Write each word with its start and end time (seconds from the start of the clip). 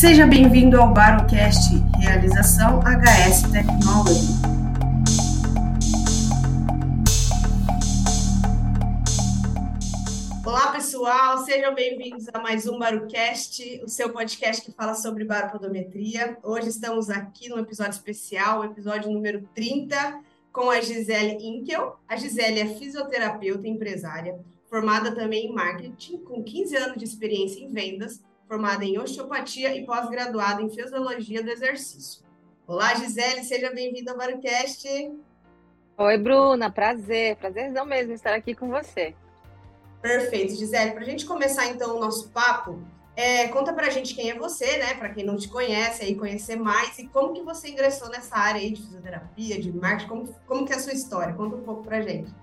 Seja 0.00 0.26
bem-vindo 0.26 0.80
ao 0.80 0.94
Barocast, 0.94 1.74
realização 2.00 2.80
HS 2.80 3.42
Technology. 3.52 4.32
Olá, 10.42 10.72
pessoal, 10.72 11.44
sejam 11.44 11.74
bem-vindos 11.74 12.26
a 12.32 12.40
mais 12.40 12.66
um 12.66 12.78
Barocast, 12.78 13.82
o 13.84 13.88
seu 13.90 14.10
podcast 14.10 14.64
que 14.64 14.72
fala 14.72 14.94
sobre 14.94 15.22
baropodometria. 15.22 16.38
Hoje 16.42 16.70
estamos 16.70 17.10
aqui 17.10 17.50
num 17.50 17.58
episódio 17.58 17.92
especial, 17.92 18.64
episódio 18.64 19.12
número 19.12 19.46
30, 19.54 20.18
com 20.50 20.70
a 20.70 20.80
Gisele 20.80 21.36
Inkel. 21.46 22.00
A 22.08 22.16
Gisele 22.16 22.60
é 22.60 22.66
fisioterapeuta 22.66 23.68
e 23.68 23.70
empresária, 23.70 24.40
formada 24.70 25.14
também 25.14 25.48
em 25.48 25.52
marketing, 25.52 26.24
com 26.24 26.42
15 26.42 26.74
anos 26.74 26.96
de 26.96 27.04
experiência 27.04 27.62
em 27.62 27.70
vendas, 27.70 28.22
formada 28.50 28.84
em 28.84 28.98
osteopatia 28.98 29.72
e 29.76 29.86
pós-graduada 29.86 30.60
em 30.60 30.68
fisiologia 30.68 31.40
do 31.40 31.50
exercício. 31.50 32.24
Olá, 32.66 32.96
Gisele, 32.96 33.44
seja 33.44 33.70
bem-vinda 33.72 34.10
ao 34.10 34.18
Barocast. 34.18 34.88
Oi, 35.96 36.18
Bruna, 36.18 36.68
prazer, 36.68 37.36
prazerzão 37.36 37.86
mesmo 37.86 38.12
estar 38.12 38.34
aqui 38.34 38.52
com 38.52 38.68
você. 38.68 39.14
Perfeito, 40.02 40.56
Gisele. 40.56 40.90
Para 40.90 41.02
a 41.02 41.04
gente 41.04 41.26
começar 41.26 41.68
então 41.68 41.96
o 41.96 42.00
nosso 42.00 42.28
papo, 42.30 42.82
é, 43.14 43.46
conta 43.46 43.72
para 43.72 43.86
a 43.86 43.90
gente 43.90 44.16
quem 44.16 44.30
é 44.30 44.34
você, 44.34 44.78
né? 44.78 44.94
Para 44.94 45.10
quem 45.10 45.24
não 45.24 45.36
te 45.36 45.48
conhece, 45.48 46.02
aí 46.02 46.16
conhecer 46.16 46.56
mais 46.56 46.98
e 46.98 47.06
como 47.06 47.32
que 47.32 47.42
você 47.42 47.68
ingressou 47.68 48.08
nessa 48.08 48.36
área 48.36 48.60
aí 48.60 48.72
de 48.72 48.82
fisioterapia, 48.82 49.60
de 49.60 49.70
marketing, 49.70 50.08
como, 50.08 50.34
como 50.48 50.66
que 50.66 50.72
é 50.72 50.76
a 50.76 50.80
sua 50.80 50.92
história? 50.92 51.34
Conta 51.34 51.54
um 51.54 51.62
pouco 51.62 51.84
para 51.84 51.98
a 51.98 52.02
gente. 52.02 52.34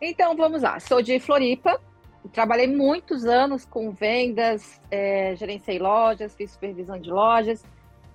Então, 0.00 0.36
vamos 0.36 0.62
lá. 0.62 0.78
Sou 0.78 1.02
de 1.02 1.18
Floripa, 1.18 1.80
trabalhei 2.28 2.66
muitos 2.66 3.24
anos 3.24 3.64
com 3.64 3.90
vendas, 3.90 4.80
é, 4.90 5.34
gerenciei 5.36 5.78
lojas, 5.78 6.34
fiz 6.34 6.52
supervisão 6.52 6.98
de 6.98 7.10
lojas. 7.10 7.64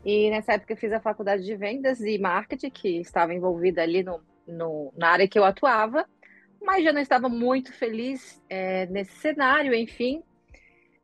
E 0.03 0.29
nessa 0.29 0.53
época 0.53 0.73
eu 0.73 0.77
fiz 0.77 0.93
a 0.93 0.99
faculdade 0.99 1.43
de 1.43 1.55
vendas 1.55 1.99
e 2.01 2.17
marketing, 2.17 2.69
que 2.69 2.99
estava 2.99 3.33
envolvida 3.33 3.81
ali 3.81 4.03
no, 4.03 4.21
no, 4.47 4.93
na 4.95 5.09
área 5.09 5.27
que 5.27 5.37
eu 5.37 5.43
atuava, 5.43 6.05
mas 6.61 6.83
já 6.83 6.93
não 6.93 7.01
estava 7.01 7.27
muito 7.27 7.73
feliz 7.73 8.41
é, 8.47 8.85
nesse 8.87 9.13
cenário, 9.13 9.73
enfim. 9.73 10.23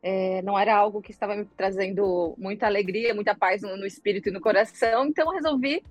É, 0.04 0.42
não 0.42 0.58
era 0.58 0.76
algo 0.76 1.02
que 1.02 1.12
estava 1.12 1.36
me 1.36 1.46
trazendo 1.46 2.36
muita 2.38 2.66
alegria, 2.66 3.14
muita 3.14 3.36
paz 3.36 3.62
no, 3.62 3.76
no 3.78 3.86
espírito 3.86 4.30
e 4.30 4.32
no 4.32 4.42
coração, 4.42 5.06
então 5.06 5.28
eu 5.28 5.34
resolvi 5.34 5.84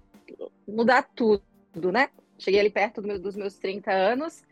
mudar 0.67 1.03
tudo, 1.15 1.93
né? 1.93 2.09
Cheguei 2.39 2.59
ali 2.59 2.71
perto 2.71 3.01
do 3.01 3.07
meu, 3.07 3.19
dos 3.21 3.37
meus 3.37 3.59
30 3.59 3.93
anos 3.93 4.43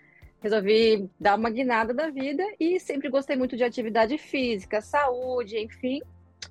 resolvi 0.40 1.10
dar 1.18 1.36
uma 1.36 1.50
guinada 1.50 1.92
da 1.92 2.10
vida 2.10 2.44
e 2.58 2.78
sempre 2.78 3.08
gostei 3.08 3.36
muito 3.36 3.56
de 3.56 3.64
atividade 3.64 4.16
física, 4.18 4.80
saúde, 4.80 5.58
enfim. 5.58 6.00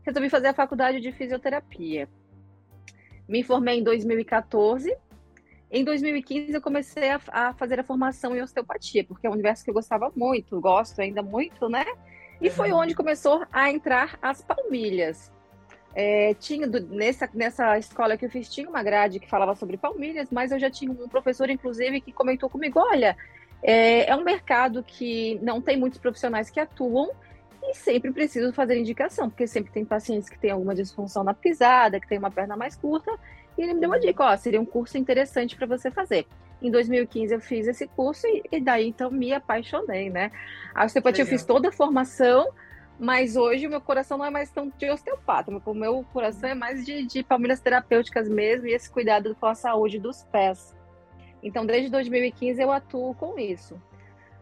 Resolvi 0.04 0.30
fazer 0.30 0.48
a 0.48 0.54
faculdade 0.54 1.00
de 1.00 1.12
fisioterapia. 1.12 2.08
Me 3.28 3.44
formei 3.44 3.80
em 3.80 3.84
2014. 3.84 4.96
Em 5.70 5.84
2015 5.84 6.54
eu 6.54 6.62
comecei 6.62 7.10
a, 7.10 7.20
a 7.28 7.54
fazer 7.54 7.80
a 7.80 7.84
formação 7.84 8.36
em 8.36 8.42
osteopatia, 8.42 9.04
porque 9.04 9.28
é 9.28 9.30
um 9.30 9.34
universo 9.34 9.64
que 9.64 9.70
eu 9.70 9.74
gostava 9.74 10.12
muito, 10.16 10.60
gosto 10.62 11.02
ainda 11.02 11.22
muito, 11.22 11.68
né? 11.68 11.86
E 12.42 12.50
foi 12.50 12.72
onde 12.72 12.96
começou 12.96 13.46
a 13.52 13.70
entrar 13.70 14.18
as 14.22 14.42
palmilhas. 14.42 15.32
É, 15.96 16.36
tinha 16.36 16.68
nessa, 16.68 17.28
nessa 17.34 17.78
escola 17.80 18.16
que 18.16 18.26
eu 18.26 18.30
fiz 18.30 18.48
tinha 18.48 18.70
uma 18.70 18.84
grade 18.84 19.20
que 19.20 19.28
falava 19.28 19.56
sobre 19.56 19.78
palmilhas, 19.78 20.30
mas 20.30 20.52
eu 20.52 20.60
já 20.60 20.70
tinha 20.70 20.92
um 20.92 21.10
professor, 21.10 21.50
inclusive, 21.50 22.00
que 22.00 22.12
comentou 22.12 22.50
comigo: 22.50 22.80
olha, 22.80 23.18
é, 23.64 24.10
é 24.10 24.16
um 24.16 24.24
mercado 24.24 24.84
que 24.84 25.40
não 25.42 25.62
tem 25.62 25.78
muitos 25.78 26.00
profissionais 26.00 26.50
que 26.50 26.60
atuam 26.60 27.10
e 27.64 27.74
sempre 27.74 28.12
preciso 28.12 28.54
fazer 28.54 28.78
indicação, 28.78 29.30
porque 29.30 29.48
sempre 29.48 29.72
tem 29.72 29.84
pacientes 29.84 30.30
que 30.30 30.40
têm 30.40 30.52
alguma 30.52 30.74
disfunção 30.74 31.24
na 31.24 31.34
pisada, 31.34 32.00
que 32.00 32.08
tem 32.08 32.18
uma 32.18 32.32
perna 32.32 32.56
mais 32.56 32.76
curta, 32.76 33.12
e 33.58 33.62
ele 33.62 33.74
me 33.74 33.80
deu 33.80 33.90
uma 33.90 34.00
dica, 34.00 34.24
ó, 34.24 34.38
seria 34.38 34.62
um 34.62 34.66
curso 34.66 34.98
interessante 34.98 35.56
para 35.56 35.66
você 35.66 35.92
fazer. 35.92 36.26
Em 36.62 36.72
2015 36.72 37.34
eu 37.34 37.42
fiz 37.42 37.68
esse 37.68 37.88
curso 37.88 38.26
e, 38.26 38.44
e 38.52 38.62
daí 38.62 38.88
então 38.88 39.12
me 39.12 39.34
apaixonei, 39.34 40.10
né? 40.10 40.32
A 40.74 40.86
osteopatia 40.86 41.24
eu 41.24 41.28
fiz 41.28 41.44
toda 41.44 41.70
a 41.70 41.72
formação, 41.72 42.50
mas 43.00 43.36
hoje 43.36 43.68
o 43.68 43.70
meu 43.70 43.82
coração 43.82 44.18
não 44.18 44.26
é 44.26 44.30
mais 44.30 44.50
tão 44.50 44.72
de 44.76 44.90
osteopata, 44.90 45.52
o 45.66 45.74
meu 45.74 46.04
coração 46.14 46.50
é 46.50 46.56
mais 46.56 46.86
de, 46.86 47.06
de 47.06 47.24
palmilhas 47.24 47.60
terapêuticas 47.60 48.28
mesmo 48.28 48.68
e 48.68 48.74
esse 48.74 48.90
cuidado 48.90 49.36
com 49.40 49.46
a 49.46 49.56
saúde 49.56 50.00
dos 50.00 50.24
pés. 50.32 50.77
Então, 51.48 51.66
desde 51.66 51.90
2015 51.90 52.62
eu 52.62 52.72
atuo 52.72 53.16
com 53.16 53.40
isso. 53.40 53.82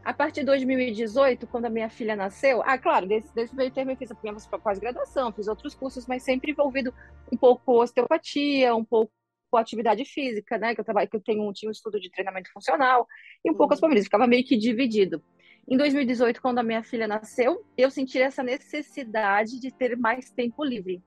A 0.03 0.13
partir 0.13 0.41
de 0.41 0.47
2018, 0.47 1.47
quando 1.47 1.66
a 1.66 1.69
minha 1.69 1.89
filha 1.89 2.16
nasceu, 2.16 2.61
ah, 2.63 2.77
claro, 2.77 3.07
desse, 3.07 3.33
desse 3.33 3.55
meio 3.55 3.71
termo 3.71 3.91
eu 3.91 3.95
fiz 3.95 4.11
a 4.11 4.59
pós-graduação, 4.59 5.31
fiz 5.31 5.47
outros 5.47 5.73
cursos, 5.73 6.05
mas 6.05 6.23
sempre 6.23 6.51
envolvido 6.51 6.93
um 7.31 7.38
pouco 7.38 7.63
com 7.66 7.73
osteopatia, 7.73 8.75
um 8.75 8.85
pouco 8.85 9.11
com 9.49 9.57
atividade 9.57 10.05
física, 10.05 10.57
né? 10.57 10.75
Que 10.75 10.81
eu 10.81 10.85
trabalho, 10.85 11.09
que 11.09 11.16
eu 11.16 11.21
tenho 11.21 11.51
tinha 11.53 11.69
um 11.69 11.71
estudo 11.71 11.99
de 11.99 12.11
treinamento 12.11 12.51
funcional 12.51 13.07
e 13.43 13.49
um 13.49 13.53
uhum. 13.53 13.57
pouco 13.57 13.73
as 13.73 13.79
famílias, 13.79 14.05
ficava 14.05 14.27
meio 14.27 14.43
que 14.43 14.57
dividido. 14.57 15.23
Em 15.67 15.77
2018, 15.77 16.39
quando 16.39 16.59
a 16.59 16.63
minha 16.63 16.83
filha 16.83 17.07
nasceu, 17.07 17.66
eu 17.75 17.89
senti 17.89 18.22
essa 18.22 18.43
necessidade 18.43 19.59
de 19.59 19.72
ter 19.72 19.97
mais 19.97 20.29
tempo 20.29 20.63
livre. 20.63 21.01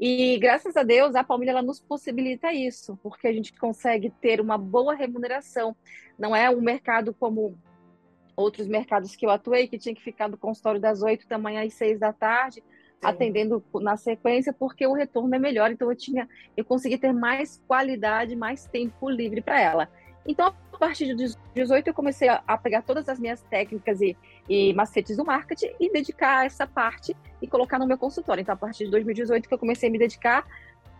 E 0.00 0.38
graças 0.38 0.78
a 0.78 0.82
Deus, 0.82 1.14
a 1.14 1.22
Palmilha 1.22 1.50
ela 1.50 1.60
nos 1.60 1.78
possibilita 1.78 2.50
isso, 2.50 2.98
porque 3.02 3.28
a 3.28 3.32
gente 3.34 3.52
consegue 3.52 4.08
ter 4.08 4.40
uma 4.40 4.56
boa 4.56 4.94
remuneração. 4.94 5.76
Não 6.18 6.34
é 6.34 6.48
um 6.48 6.62
mercado 6.62 7.12
como 7.12 7.54
outros 8.34 8.66
mercados 8.66 9.14
que 9.14 9.26
eu 9.26 9.30
atuei, 9.30 9.68
que 9.68 9.78
tinha 9.78 9.94
que 9.94 10.02
ficar 10.02 10.26
no 10.26 10.38
consultório 10.38 10.80
das 10.80 11.02
8 11.02 11.28
da 11.28 11.36
manhã 11.36 11.62
às 11.66 11.74
6 11.74 12.00
da 12.00 12.14
tarde, 12.14 12.62
Sim. 12.62 12.62
atendendo 13.02 13.62
na 13.74 13.98
sequência, 13.98 14.54
porque 14.54 14.86
o 14.86 14.94
retorno 14.94 15.34
é 15.34 15.38
melhor. 15.38 15.70
Então 15.70 15.90
eu 15.90 15.96
tinha, 15.96 16.26
eu 16.56 16.64
consegui 16.64 16.96
ter 16.96 17.12
mais 17.12 17.62
qualidade, 17.68 18.34
mais 18.34 18.66
tempo 18.66 19.10
livre 19.10 19.42
para 19.42 19.60
ela. 19.60 19.92
Então, 20.26 20.54
a 20.72 20.78
partir 20.78 21.14
de 21.14 21.34
18, 21.54 21.88
eu 21.88 21.94
comecei 21.94 22.28
a, 22.28 22.58
pegar 22.58 22.82
todas 22.82 23.08
as 23.08 23.18
minhas 23.18 23.42
técnicas 23.42 24.00
e, 24.00 24.16
e 24.48 24.72
macetes 24.74 25.16
do 25.16 25.24
marketing 25.24 25.72
e 25.80 25.90
dedicar 25.90 26.46
essa 26.46 26.66
parte 26.66 27.16
e 27.40 27.46
colocar 27.46 27.78
no 27.78 27.86
meu 27.86 27.98
consultório. 27.98 28.42
Então, 28.42 28.54
a 28.54 28.58
partir 28.58 28.84
de 28.84 28.90
2018 28.90 29.48
que 29.48 29.54
eu 29.54 29.58
comecei 29.58 29.88
a 29.88 29.92
me 29.92 29.98
dedicar 29.98 30.46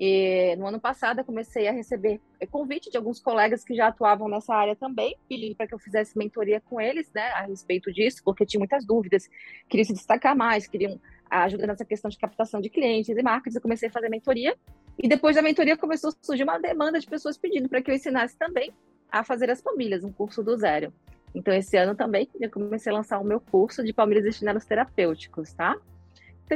E 0.04 0.56
no 0.56 0.66
ano 0.66 0.80
passado 0.80 1.20
eu 1.20 1.24
comecei 1.24 1.68
a 1.68 1.70
receber 1.70 2.20
convite 2.50 2.90
de 2.90 2.96
alguns 2.96 3.20
colegas 3.20 3.62
que 3.62 3.72
já 3.72 3.86
atuavam 3.86 4.28
nessa 4.28 4.52
área 4.52 4.74
também, 4.74 5.16
pedindo 5.28 5.54
para 5.54 5.64
que 5.68 5.74
eu 5.74 5.78
fizesse 5.78 6.18
mentoria 6.18 6.60
com 6.60 6.80
eles, 6.80 7.08
né, 7.14 7.28
a 7.28 7.42
respeito 7.42 7.92
disso, 7.92 8.20
porque 8.24 8.44
tinha 8.44 8.58
muitas 8.58 8.84
dúvidas, 8.84 9.30
queriam 9.68 9.84
se 9.84 9.92
destacar 9.92 10.36
mais, 10.36 10.66
queriam 10.66 11.00
ajuda 11.30 11.68
nessa 11.68 11.84
questão 11.84 12.10
de 12.10 12.18
captação 12.18 12.60
de 12.60 12.68
clientes 12.68 13.16
e 13.16 13.22
marcas. 13.22 13.54
Eu 13.54 13.60
comecei 13.60 13.88
a 13.88 13.92
fazer 13.92 14.08
mentoria 14.08 14.56
e 15.00 15.06
depois 15.06 15.36
da 15.36 15.42
mentoria 15.42 15.76
começou 15.76 16.10
a 16.10 16.14
surgir 16.20 16.42
uma 16.42 16.58
demanda 16.58 16.98
de 16.98 17.06
pessoas 17.06 17.38
pedindo 17.38 17.68
para 17.68 17.80
que 17.80 17.88
eu 17.88 17.94
ensinasse 17.94 18.36
também 18.36 18.72
a 19.08 19.22
fazer 19.22 19.50
as 19.50 19.62
palmilhas, 19.62 20.02
um 20.02 20.10
curso 20.10 20.42
do 20.42 20.56
zero. 20.56 20.92
Então 21.32 21.54
esse 21.54 21.76
ano 21.76 21.94
também 21.94 22.28
eu 22.40 22.50
comecei 22.50 22.90
a 22.90 22.96
lançar 22.96 23.20
o 23.20 23.24
meu 23.24 23.38
curso 23.38 23.84
de 23.84 23.92
palmilhas 23.92 24.24
e 24.24 24.32
chinelos 24.32 24.64
terapêuticos, 24.64 25.52
tá? 25.52 25.76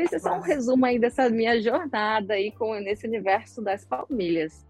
Então, 0.04 0.16
é 0.16 0.20
só 0.20 0.34
um 0.34 0.40
resumo 0.40 0.84
aí 0.86 0.98
dessa 0.98 1.28
minha 1.30 1.60
jornada 1.60 2.34
aí 2.34 2.52
com, 2.52 2.74
nesse 2.74 3.06
universo 3.06 3.62
das 3.62 3.84
palmilhas. 3.84 4.66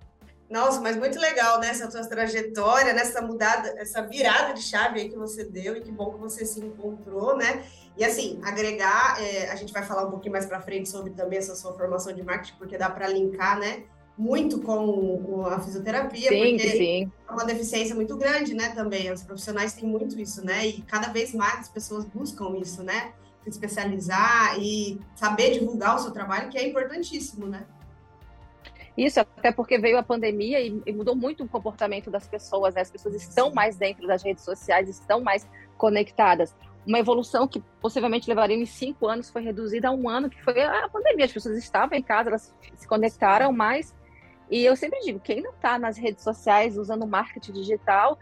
Nossa, 0.48 0.80
mas 0.80 0.96
muito 0.96 1.18
legal, 1.18 1.58
né? 1.58 1.70
Essa 1.70 1.90
sua 1.90 2.06
trajetória, 2.06 2.92
nessa 2.92 3.20
mudada, 3.20 3.74
essa 3.78 4.02
virada 4.02 4.54
de 4.54 4.62
chave 4.62 5.00
aí 5.00 5.08
que 5.08 5.16
você 5.16 5.44
deu 5.44 5.76
e 5.76 5.80
que 5.80 5.90
bom 5.90 6.12
que 6.12 6.20
você 6.20 6.46
se 6.46 6.60
encontrou, 6.60 7.36
né? 7.36 7.64
E 7.96 8.04
assim, 8.04 8.38
agregar, 8.44 9.20
é, 9.20 9.50
a 9.50 9.56
gente 9.56 9.72
vai 9.72 9.82
falar 9.82 10.06
um 10.06 10.10
pouquinho 10.10 10.32
mais 10.32 10.46
para 10.46 10.60
frente 10.60 10.88
sobre 10.88 11.10
também 11.10 11.38
essa 11.38 11.56
sua 11.56 11.72
formação 11.74 12.12
de 12.12 12.22
marketing, 12.22 12.58
porque 12.58 12.78
dá 12.78 12.88
para 12.88 13.08
linkar, 13.08 13.58
né? 13.58 13.82
Muito 14.16 14.60
com, 14.60 15.22
com, 15.24 15.46
a 15.46 15.58
fisioterapia, 15.60 16.28
sim, 16.28 16.56
porque 16.56 16.70
sim. 16.70 17.12
é 17.28 17.32
uma 17.32 17.44
deficiência 17.44 17.94
muito 17.94 18.16
grande, 18.16 18.54
né? 18.54 18.68
Também, 18.70 19.12
os 19.12 19.22
profissionais 19.22 19.72
têm 19.72 19.88
muito 19.88 20.18
isso, 20.18 20.44
né? 20.44 20.66
E 20.66 20.80
cada 20.82 21.08
vez 21.08 21.34
mais 21.34 21.60
as 21.60 21.68
pessoas 21.68 22.04
buscam 22.04 22.56
isso, 22.56 22.82
né? 22.82 23.12
Se 23.46 23.50
especializar 23.50 24.58
e 24.58 25.00
saber 25.14 25.52
divulgar 25.52 25.94
o 25.94 25.98
seu 26.00 26.10
trabalho, 26.10 26.48
que 26.50 26.58
é 26.58 26.66
importantíssimo, 26.66 27.46
né? 27.46 27.64
Isso, 28.96 29.20
até 29.20 29.52
porque 29.52 29.78
veio 29.78 29.96
a 29.98 30.02
pandemia 30.02 30.60
e, 30.60 30.82
e 30.84 30.92
mudou 30.92 31.14
muito 31.14 31.44
o 31.44 31.48
comportamento 31.48 32.10
das 32.10 32.26
pessoas, 32.26 32.74
né? 32.74 32.80
As 32.80 32.90
pessoas 32.90 33.14
estão 33.14 33.52
mais 33.52 33.76
dentro 33.76 34.04
das 34.04 34.24
redes 34.24 34.42
sociais, 34.42 34.88
estão 34.88 35.20
mais 35.20 35.46
conectadas. 35.78 36.56
Uma 36.84 36.98
evolução 36.98 37.46
que 37.46 37.62
possivelmente 37.80 38.28
levaria 38.28 38.56
em 38.56 38.66
cinco 38.66 39.06
anos 39.06 39.30
foi 39.30 39.42
reduzida 39.42 39.88
a 39.88 39.92
um 39.92 40.08
ano, 40.08 40.28
que 40.28 40.42
foi 40.42 40.60
a 40.60 40.88
pandemia. 40.88 41.26
As 41.26 41.32
pessoas 41.32 41.56
estavam 41.56 41.96
em 41.96 42.02
casa, 42.02 42.30
elas 42.30 42.52
se 42.74 42.88
conectaram 42.88 43.52
mais. 43.52 43.94
E 44.50 44.64
eu 44.64 44.74
sempre 44.74 44.98
digo, 45.00 45.20
quem 45.20 45.40
não 45.40 45.52
está 45.52 45.78
nas 45.78 45.96
redes 45.96 46.24
sociais 46.24 46.76
usando 46.76 47.06
marketing 47.06 47.52
digital, 47.52 48.18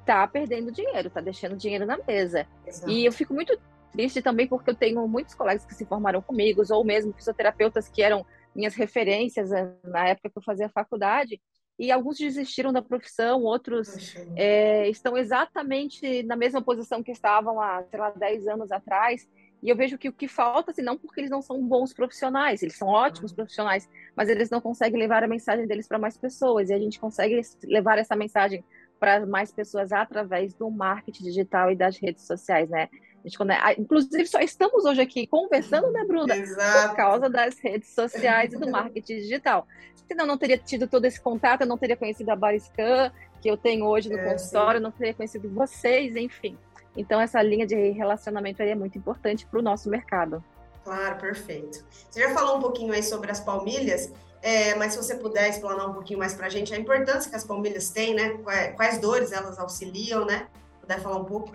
está 0.00 0.24
perdendo 0.26 0.70
dinheiro, 0.70 1.08
está 1.08 1.20
deixando 1.20 1.56
dinheiro 1.56 1.84
na 1.84 1.98
mesa. 2.06 2.46
Exato. 2.64 2.90
E 2.90 3.04
eu 3.04 3.12
fico 3.12 3.34
muito 3.34 3.58
triste 3.92 4.22
também 4.22 4.46
porque 4.46 4.70
eu 4.70 4.74
tenho 4.74 5.06
muitos 5.08 5.34
colegas 5.34 5.64
que 5.64 5.74
se 5.74 5.84
formaram 5.84 6.22
comigo, 6.22 6.62
ou 6.70 6.84
mesmo 6.84 7.12
fisioterapeutas 7.12 7.88
que 7.88 8.02
eram 8.02 8.24
minhas 8.54 8.74
referências 8.74 9.52
eh, 9.52 9.72
na 9.84 10.08
época 10.08 10.30
que 10.30 10.38
eu 10.38 10.42
fazia 10.42 10.68
faculdade, 10.68 11.40
e 11.78 11.92
alguns 11.92 12.18
desistiram 12.18 12.72
da 12.72 12.82
profissão, 12.82 13.44
outros 13.44 14.16
é, 14.34 14.88
estão 14.88 15.16
exatamente 15.16 16.24
na 16.24 16.34
mesma 16.34 16.60
posição 16.60 17.02
que 17.04 17.12
estavam 17.12 17.60
há, 17.60 17.84
sei 17.88 18.00
lá, 18.00 18.10
10 18.10 18.48
anos 18.48 18.72
atrás. 18.72 19.28
E 19.62 19.68
eu 19.68 19.76
vejo 19.76 19.96
que 19.96 20.08
o 20.08 20.12
que 20.12 20.26
falta, 20.26 20.72
assim, 20.72 20.82
não 20.82 20.98
porque 20.98 21.20
eles 21.20 21.30
não 21.30 21.40
são 21.40 21.62
bons 21.62 21.92
profissionais, 21.92 22.62
eles 22.62 22.76
são 22.76 22.88
ótimos 22.88 23.32
profissionais, 23.32 23.88
mas 24.16 24.28
eles 24.28 24.50
não 24.50 24.60
conseguem 24.60 24.98
levar 24.98 25.22
a 25.22 25.28
mensagem 25.28 25.68
deles 25.68 25.86
para 25.86 26.00
mais 26.00 26.16
pessoas. 26.16 26.68
E 26.68 26.74
a 26.74 26.78
gente 26.78 26.98
consegue 26.98 27.40
levar 27.64 27.96
essa 27.96 28.16
mensagem 28.16 28.64
para 28.98 29.24
mais 29.24 29.52
pessoas 29.52 29.92
através 29.92 30.54
do 30.54 30.68
marketing 30.70 31.22
digital 31.24 31.70
e 31.70 31.76
das 31.76 31.96
redes 31.96 32.26
sociais, 32.26 32.68
né? 32.68 32.88
Gente, 33.24 33.38
inclusive, 33.78 34.26
só 34.26 34.40
estamos 34.40 34.84
hoje 34.84 35.00
aqui 35.00 35.26
conversando, 35.26 35.90
né, 35.90 36.04
Bruna? 36.04 36.36
Exato. 36.36 36.88
Por 36.88 36.96
causa 36.96 37.28
das 37.28 37.58
redes 37.58 37.90
sociais 37.94 38.52
e 38.52 38.58
do 38.58 38.70
marketing 38.70 39.16
digital. 39.16 39.66
Senão, 40.06 40.26
não 40.26 40.38
teria 40.38 40.56
tido 40.56 40.86
todo 40.86 41.04
esse 41.04 41.20
contato, 41.20 41.62
eu 41.62 41.66
não 41.66 41.76
teria 41.76 41.96
conhecido 41.96 42.30
a 42.30 42.36
Bariscan, 42.36 43.12
que 43.40 43.50
eu 43.50 43.56
tenho 43.56 43.84
hoje 43.84 44.08
no 44.08 44.18
é, 44.18 44.32
consultório, 44.32 44.78
sim. 44.78 44.84
não 44.84 44.90
teria 44.90 45.14
conhecido 45.14 45.48
vocês, 45.50 46.16
enfim. 46.16 46.56
Então, 46.96 47.20
essa 47.20 47.40
linha 47.42 47.66
de 47.66 47.90
relacionamento 47.90 48.62
é 48.62 48.74
muito 48.74 48.96
importante 48.96 49.46
para 49.46 49.58
o 49.60 49.62
nosso 49.62 49.88
mercado. 49.88 50.42
Claro, 50.82 51.16
perfeito. 51.16 51.84
Você 52.10 52.20
já 52.20 52.30
falou 52.30 52.56
um 52.56 52.60
pouquinho 52.60 52.92
aí 52.92 53.02
sobre 53.02 53.30
as 53.30 53.40
palmilhas, 53.40 54.10
é, 54.40 54.74
mas 54.76 54.94
se 54.94 54.98
você 54.98 55.16
puder 55.16 55.50
explanar 55.50 55.88
um 55.88 55.92
pouquinho 55.92 56.18
mais 56.18 56.34
para 56.34 56.46
a 56.46 56.48
gente 56.48 56.72
a 56.72 56.78
importância 56.78 57.28
que 57.28 57.36
as 57.36 57.44
palmilhas 57.44 57.90
têm, 57.90 58.14
né? 58.14 58.38
Quais 58.74 58.98
dores 58.98 59.32
elas 59.32 59.58
auxiliam, 59.58 60.24
né? 60.24 60.48
Puder 60.80 61.00
falar 61.00 61.18
um 61.18 61.24
pouco? 61.24 61.54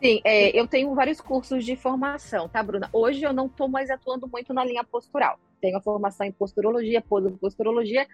Sim, 0.00 0.20
é, 0.22 0.56
eu 0.56 0.66
tenho 0.68 0.94
vários 0.94 1.20
cursos 1.20 1.64
de 1.64 1.74
formação, 1.74 2.48
tá, 2.48 2.62
Bruna? 2.62 2.88
Hoje 2.92 3.24
eu 3.24 3.32
não 3.32 3.46
estou 3.46 3.68
mais 3.68 3.90
atuando 3.90 4.28
muito 4.28 4.54
na 4.54 4.64
linha 4.64 4.84
postural. 4.84 5.40
Tenho 5.60 5.76
a 5.76 5.80
formação 5.80 6.24
em 6.24 6.30
posturologia, 6.30 7.02
posturologia. 7.40 8.06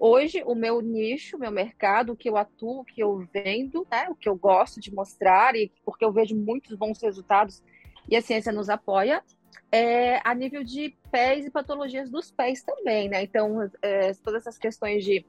Hoje, 0.00 0.42
o 0.44 0.54
meu 0.56 0.80
nicho, 0.80 1.38
meu 1.38 1.52
mercado, 1.52 2.12
o 2.12 2.16
que 2.16 2.28
eu 2.28 2.36
atuo, 2.36 2.80
o 2.80 2.84
que 2.84 3.00
eu 3.00 3.24
vendo, 3.32 3.86
né, 3.88 4.08
o 4.08 4.16
que 4.16 4.28
eu 4.28 4.34
gosto 4.34 4.80
de 4.80 4.92
mostrar, 4.92 5.54
e 5.54 5.70
porque 5.84 6.04
eu 6.04 6.12
vejo 6.12 6.36
muitos 6.36 6.76
bons 6.76 7.00
resultados 7.00 7.62
e 8.08 8.16
a 8.16 8.22
ciência 8.22 8.52
nos 8.52 8.68
apoia, 8.68 9.22
é 9.70 10.20
a 10.24 10.34
nível 10.34 10.64
de 10.64 10.96
pés 11.10 11.46
e 11.46 11.50
patologias 11.50 12.10
dos 12.10 12.30
pés 12.32 12.62
também, 12.62 13.08
né? 13.08 13.22
Então, 13.22 13.70
é, 13.82 14.12
todas 14.14 14.42
essas 14.42 14.58
questões 14.58 15.04
de 15.04 15.24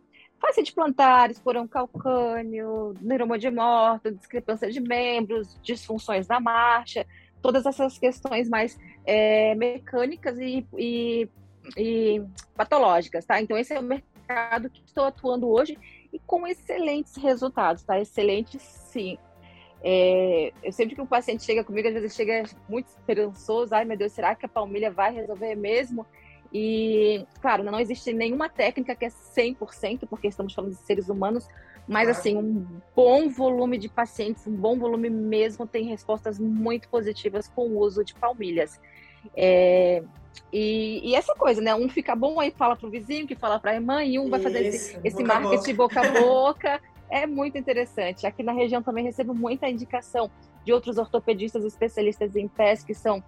de 0.63 0.74
plantar, 0.74 1.31
esporão 1.31 1.68
calcâneo, 1.68 2.94
neuroma 3.01 3.38
de 3.38 3.50
morto, 3.50 4.12
discrepância 4.12 4.69
de 4.71 4.80
membros, 4.80 5.57
disfunções 5.62 6.27
da 6.27 6.39
marcha, 6.39 7.06
todas 7.41 7.65
essas 7.65 7.97
questões 7.97 8.50
mais 8.50 8.77
é, 9.06 9.56
mecânicas 9.56 10.38
e, 10.39 10.65
e, 10.77 11.30
e, 11.77 12.21
patológicas, 12.56 13.25
tá? 13.25 13.41
Então, 13.41 13.57
esse 13.57 13.74
é 13.74 13.80
o 13.80 13.83
mercado 13.83 14.69
que 14.69 14.81
estou 14.86 15.06
atuando 15.06 15.50
hoje 15.50 15.77
e 16.12 16.19
com 16.19 16.45
excelentes 16.45 17.15
resultados, 17.15 17.83
tá? 17.83 18.00
Excelentes, 18.00 18.62
sim. 18.62 19.18
É, 19.81 20.51
eu 20.62 20.74
sempre 20.74 20.95
que 20.95 21.01
o 21.01 21.07
paciente 21.07 21.44
chega 21.44 21.63
comigo, 21.63 21.88
às 21.88 21.94
vezes 21.94 22.13
chega 22.13 22.44
muito 22.68 22.88
esperançoso, 22.88 23.74
ai 23.74 23.85
meu 23.85 23.97
Deus, 23.97 24.12
será 24.12 24.35
que 24.35 24.45
a 24.45 24.50
palmilha 24.50 24.92
vai 24.92 25.13
resolver 25.13 25.56
mesmo? 25.56 26.06
E, 26.51 27.25
claro, 27.41 27.63
não 27.63 27.79
existe 27.79 28.11
nenhuma 28.11 28.49
técnica 28.49 28.95
que 28.95 29.05
é 29.05 29.09
100%, 29.09 30.07
porque 30.09 30.27
estamos 30.27 30.53
falando 30.53 30.71
de 30.71 30.77
seres 30.77 31.07
humanos, 31.09 31.47
mas, 31.87 32.07
assim, 32.09 32.37
um 32.37 32.65
bom 32.95 33.29
volume 33.29 33.77
de 33.77 33.89
pacientes, 33.89 34.45
um 34.45 34.55
bom 34.55 34.77
volume 34.77 35.09
mesmo, 35.09 35.65
tem 35.65 35.85
respostas 35.85 36.39
muito 36.39 36.87
positivas 36.89 37.47
com 37.47 37.67
o 37.67 37.79
uso 37.79 38.03
de 38.03 38.13
palmilhas. 38.13 38.79
É, 39.35 40.03
e, 40.51 41.01
e, 41.03 41.15
essa 41.15 41.33
coisa, 41.35 41.61
né? 41.61 41.73
Um 41.75 41.89
fica 41.89 42.15
bom, 42.15 42.39
aí 42.39 42.51
fala 42.51 42.75
pro 42.75 42.89
vizinho, 42.89 43.27
que 43.27 43.35
fala 43.35 43.59
pra 43.59 43.75
irmã, 43.75 44.03
e 44.03 44.17
um 44.19 44.29
vai 44.29 44.39
fazer 44.39 44.67
Isso, 44.67 44.97
esse, 44.97 44.99
esse 45.03 45.23
marketing 45.23 45.75
boca 45.75 46.01
a 46.01 46.19
boca. 46.19 46.81
é 47.09 47.25
muito 47.25 47.57
interessante. 47.57 48.25
Aqui 48.25 48.43
na 48.43 48.51
região 48.51 48.81
também 48.81 49.03
recebo 49.03 49.33
muita 49.33 49.69
indicação 49.69 50.29
de 50.63 50.73
outros 50.73 50.97
ortopedistas 50.97 51.63
especialistas 51.63 52.35
em 52.35 52.47
pés, 52.47 52.83
que 52.83 52.93
são, 52.93 53.23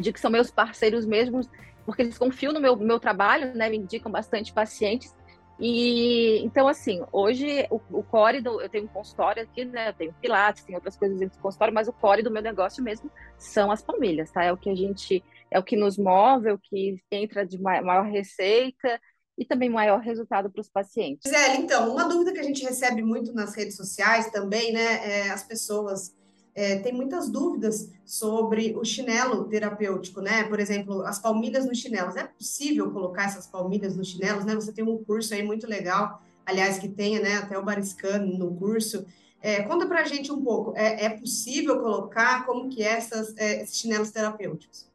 de 0.00 0.12
que 0.12 0.20
são 0.20 0.30
meus 0.30 0.50
parceiros 0.50 1.06
mesmos 1.06 1.48
porque 1.84 2.02
eles 2.02 2.18
confiam 2.18 2.52
no 2.52 2.60
meu, 2.60 2.76
meu 2.76 2.98
trabalho, 2.98 3.54
né? 3.54 3.68
Me 3.68 3.78
indicam 3.78 4.10
bastante 4.10 4.52
pacientes. 4.52 5.14
E 5.58 6.38
então, 6.44 6.66
assim, 6.66 7.02
hoje 7.12 7.66
o, 7.70 7.80
o 7.90 8.02
core 8.02 8.40
do. 8.40 8.60
Eu 8.60 8.68
tenho 8.68 8.84
um 8.84 8.88
consultório 8.88 9.42
aqui, 9.42 9.64
né? 9.64 9.90
Eu 9.90 9.94
tenho 9.94 10.14
Pilates, 10.20 10.64
tem 10.64 10.74
outras 10.74 10.96
coisas 10.96 11.18
dentro 11.18 11.38
do 11.38 11.42
consultório, 11.42 11.74
mas 11.74 11.88
o 11.88 11.92
core 11.92 12.22
do 12.22 12.30
meu 12.30 12.42
negócio 12.42 12.82
mesmo 12.82 13.10
são 13.38 13.70
as 13.70 13.82
famílias, 13.82 14.30
tá? 14.30 14.42
É 14.42 14.52
o 14.52 14.56
que 14.56 14.70
a 14.70 14.74
gente. 14.74 15.22
É 15.50 15.58
o 15.58 15.62
que 15.62 15.76
nos 15.76 15.98
move, 15.98 16.48
é 16.48 16.52
o 16.52 16.58
que 16.58 16.98
entra 17.10 17.46
de 17.46 17.60
maior 17.60 18.06
receita 18.06 18.98
e 19.36 19.44
também 19.44 19.68
maior 19.68 20.00
resultado 20.00 20.50
para 20.50 20.60
os 20.60 20.68
pacientes. 20.68 21.30
Gisele, 21.30 21.58
então, 21.58 21.92
uma 21.92 22.08
dúvida 22.08 22.32
que 22.32 22.40
a 22.40 22.42
gente 22.42 22.64
recebe 22.64 23.02
muito 23.02 23.32
nas 23.34 23.54
redes 23.54 23.76
sociais 23.76 24.30
também, 24.30 24.72
né? 24.72 25.26
É 25.26 25.30
as 25.30 25.44
pessoas 25.44 26.14
é, 26.54 26.78
tem 26.78 26.92
muitas 26.92 27.30
dúvidas 27.30 27.90
sobre 28.04 28.76
o 28.76 28.84
chinelo 28.84 29.44
terapêutico, 29.44 30.20
né? 30.20 30.44
Por 30.44 30.60
exemplo, 30.60 31.02
as 31.02 31.18
palmilhas 31.18 31.66
nos 31.66 31.78
chinelos. 31.78 32.16
É 32.16 32.24
possível 32.24 32.90
colocar 32.90 33.24
essas 33.24 33.46
palmilhas 33.46 33.96
nos 33.96 34.08
chinelos, 34.08 34.44
né? 34.44 34.54
Você 34.54 34.72
tem 34.72 34.84
um 34.84 35.02
curso 35.02 35.32
aí 35.32 35.42
muito 35.42 35.66
legal, 35.66 36.22
aliás, 36.44 36.78
que 36.78 36.88
tenha, 36.88 37.20
né? 37.20 37.36
Até 37.36 37.58
o 37.58 37.64
Bariscan 37.64 38.18
no 38.18 38.54
curso. 38.54 39.06
É, 39.40 39.62
conta 39.62 39.86
pra 39.86 40.04
gente 40.04 40.30
um 40.30 40.40
pouco, 40.40 40.72
é, 40.76 41.06
é 41.06 41.08
possível 41.10 41.80
colocar 41.80 42.46
como 42.46 42.68
que 42.68 42.82
é 42.82 42.92
essas, 42.92 43.36
é, 43.36 43.62
esses 43.62 43.76
chinelos 43.76 44.12
terapêuticos? 44.12 44.86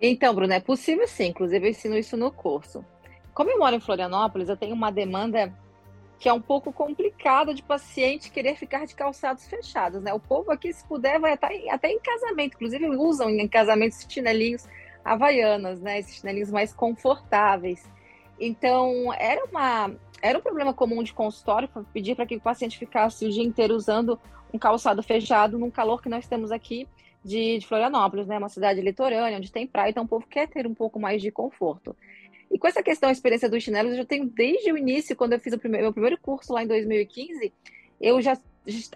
Então, 0.00 0.34
Bruno, 0.34 0.52
é 0.52 0.60
possível 0.60 1.06
sim, 1.06 1.26
inclusive 1.26 1.66
eu 1.66 1.70
ensino 1.70 1.96
isso 1.96 2.16
no 2.16 2.32
curso. 2.32 2.84
Como 3.32 3.50
eu 3.50 3.58
moro 3.58 3.76
em 3.76 3.80
Florianópolis, 3.80 4.48
eu 4.48 4.56
tenho 4.56 4.74
uma 4.74 4.90
demanda 4.90 5.54
que 6.18 6.28
é 6.28 6.32
um 6.32 6.40
pouco 6.40 6.72
complicado 6.72 7.54
de 7.54 7.62
paciente 7.62 8.30
querer 8.30 8.56
ficar 8.56 8.86
de 8.86 8.94
calçados 8.94 9.46
fechados, 9.46 10.02
né? 10.02 10.12
O 10.14 10.20
povo 10.20 10.50
aqui, 10.50 10.72
se 10.72 10.84
puder, 10.86 11.20
vai 11.20 11.32
até 11.32 11.70
até 11.70 11.90
em 11.90 12.00
casamento, 12.00 12.54
inclusive 12.54 12.88
usam 12.88 13.28
em 13.30 13.46
casamentos 13.46 14.06
chinelinhos 14.08 14.66
havaianas, 15.04 15.80
né? 15.80 15.98
Esses 15.98 16.16
chinelinhos 16.16 16.50
mais 16.50 16.72
confortáveis. 16.72 17.88
Então, 18.40 19.12
era 19.14 19.44
uma 19.44 19.90
era 20.22 20.38
um 20.38 20.42
problema 20.42 20.72
comum 20.72 21.02
de 21.02 21.12
consultório 21.12 21.68
pedir 21.92 22.14
para 22.16 22.26
que 22.26 22.36
o 22.36 22.40
paciente 22.40 22.78
ficasse 22.78 23.26
o 23.26 23.30
dia 23.30 23.44
inteiro 23.44 23.74
usando 23.74 24.18
um 24.52 24.58
calçado 24.58 25.02
fechado 25.02 25.58
num 25.58 25.70
calor 25.70 26.00
que 26.00 26.08
nós 26.08 26.26
temos 26.26 26.50
aqui 26.50 26.88
de, 27.22 27.58
de 27.58 27.66
Florianópolis, 27.66 28.26
né? 28.26 28.38
Uma 28.38 28.48
cidade 28.48 28.80
litorânea, 28.80 29.36
onde 29.36 29.52
tem 29.52 29.66
praia, 29.66 29.90
então 29.90 30.04
o 30.04 30.08
povo 30.08 30.26
quer 30.26 30.48
ter 30.48 30.66
um 30.66 30.74
pouco 30.74 30.98
mais 30.98 31.20
de 31.20 31.30
conforto. 31.30 31.94
E 32.50 32.58
com 32.58 32.66
essa 32.66 32.82
questão, 32.82 33.08
a 33.08 33.12
experiência 33.12 33.48
dos 33.48 33.62
chinelos, 33.62 33.92
eu 33.92 33.98
já 33.98 34.04
tenho 34.04 34.26
desde 34.26 34.72
o 34.72 34.78
início, 34.78 35.16
quando 35.16 35.32
eu 35.32 35.40
fiz 35.40 35.52
o 35.52 35.58
primeiro, 35.58 35.84
meu 35.84 35.92
primeiro 35.92 36.18
curso 36.18 36.52
lá 36.52 36.62
em 36.62 36.66
2015, 36.66 37.52
eu 38.00 38.20
já, 38.20 38.38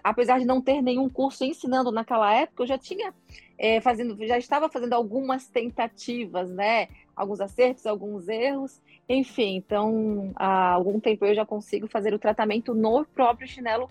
apesar 0.03 0.39
de 0.39 0.45
não 0.45 0.61
ter 0.61 0.81
nenhum 0.81 1.09
curso 1.09 1.43
ensinando 1.43 1.91
naquela 1.91 2.33
época, 2.33 2.63
eu 2.63 2.67
já 2.67 2.77
tinha 2.77 3.13
é, 3.57 3.79
fazendo, 3.81 4.17
já 4.25 4.37
estava 4.37 4.69
fazendo 4.69 4.93
algumas 4.93 5.47
tentativas, 5.47 6.49
né? 6.51 6.87
Alguns 7.15 7.41
acertos, 7.41 7.85
alguns 7.85 8.27
erros, 8.27 8.81
enfim. 9.07 9.55
Então, 9.55 10.31
há 10.35 10.71
algum 10.71 10.99
tempo 10.99 11.25
eu 11.25 11.35
já 11.35 11.45
consigo 11.45 11.87
fazer 11.87 12.13
o 12.13 12.19
tratamento 12.19 12.73
no 12.73 13.05
próprio 13.05 13.47
chinelo 13.47 13.89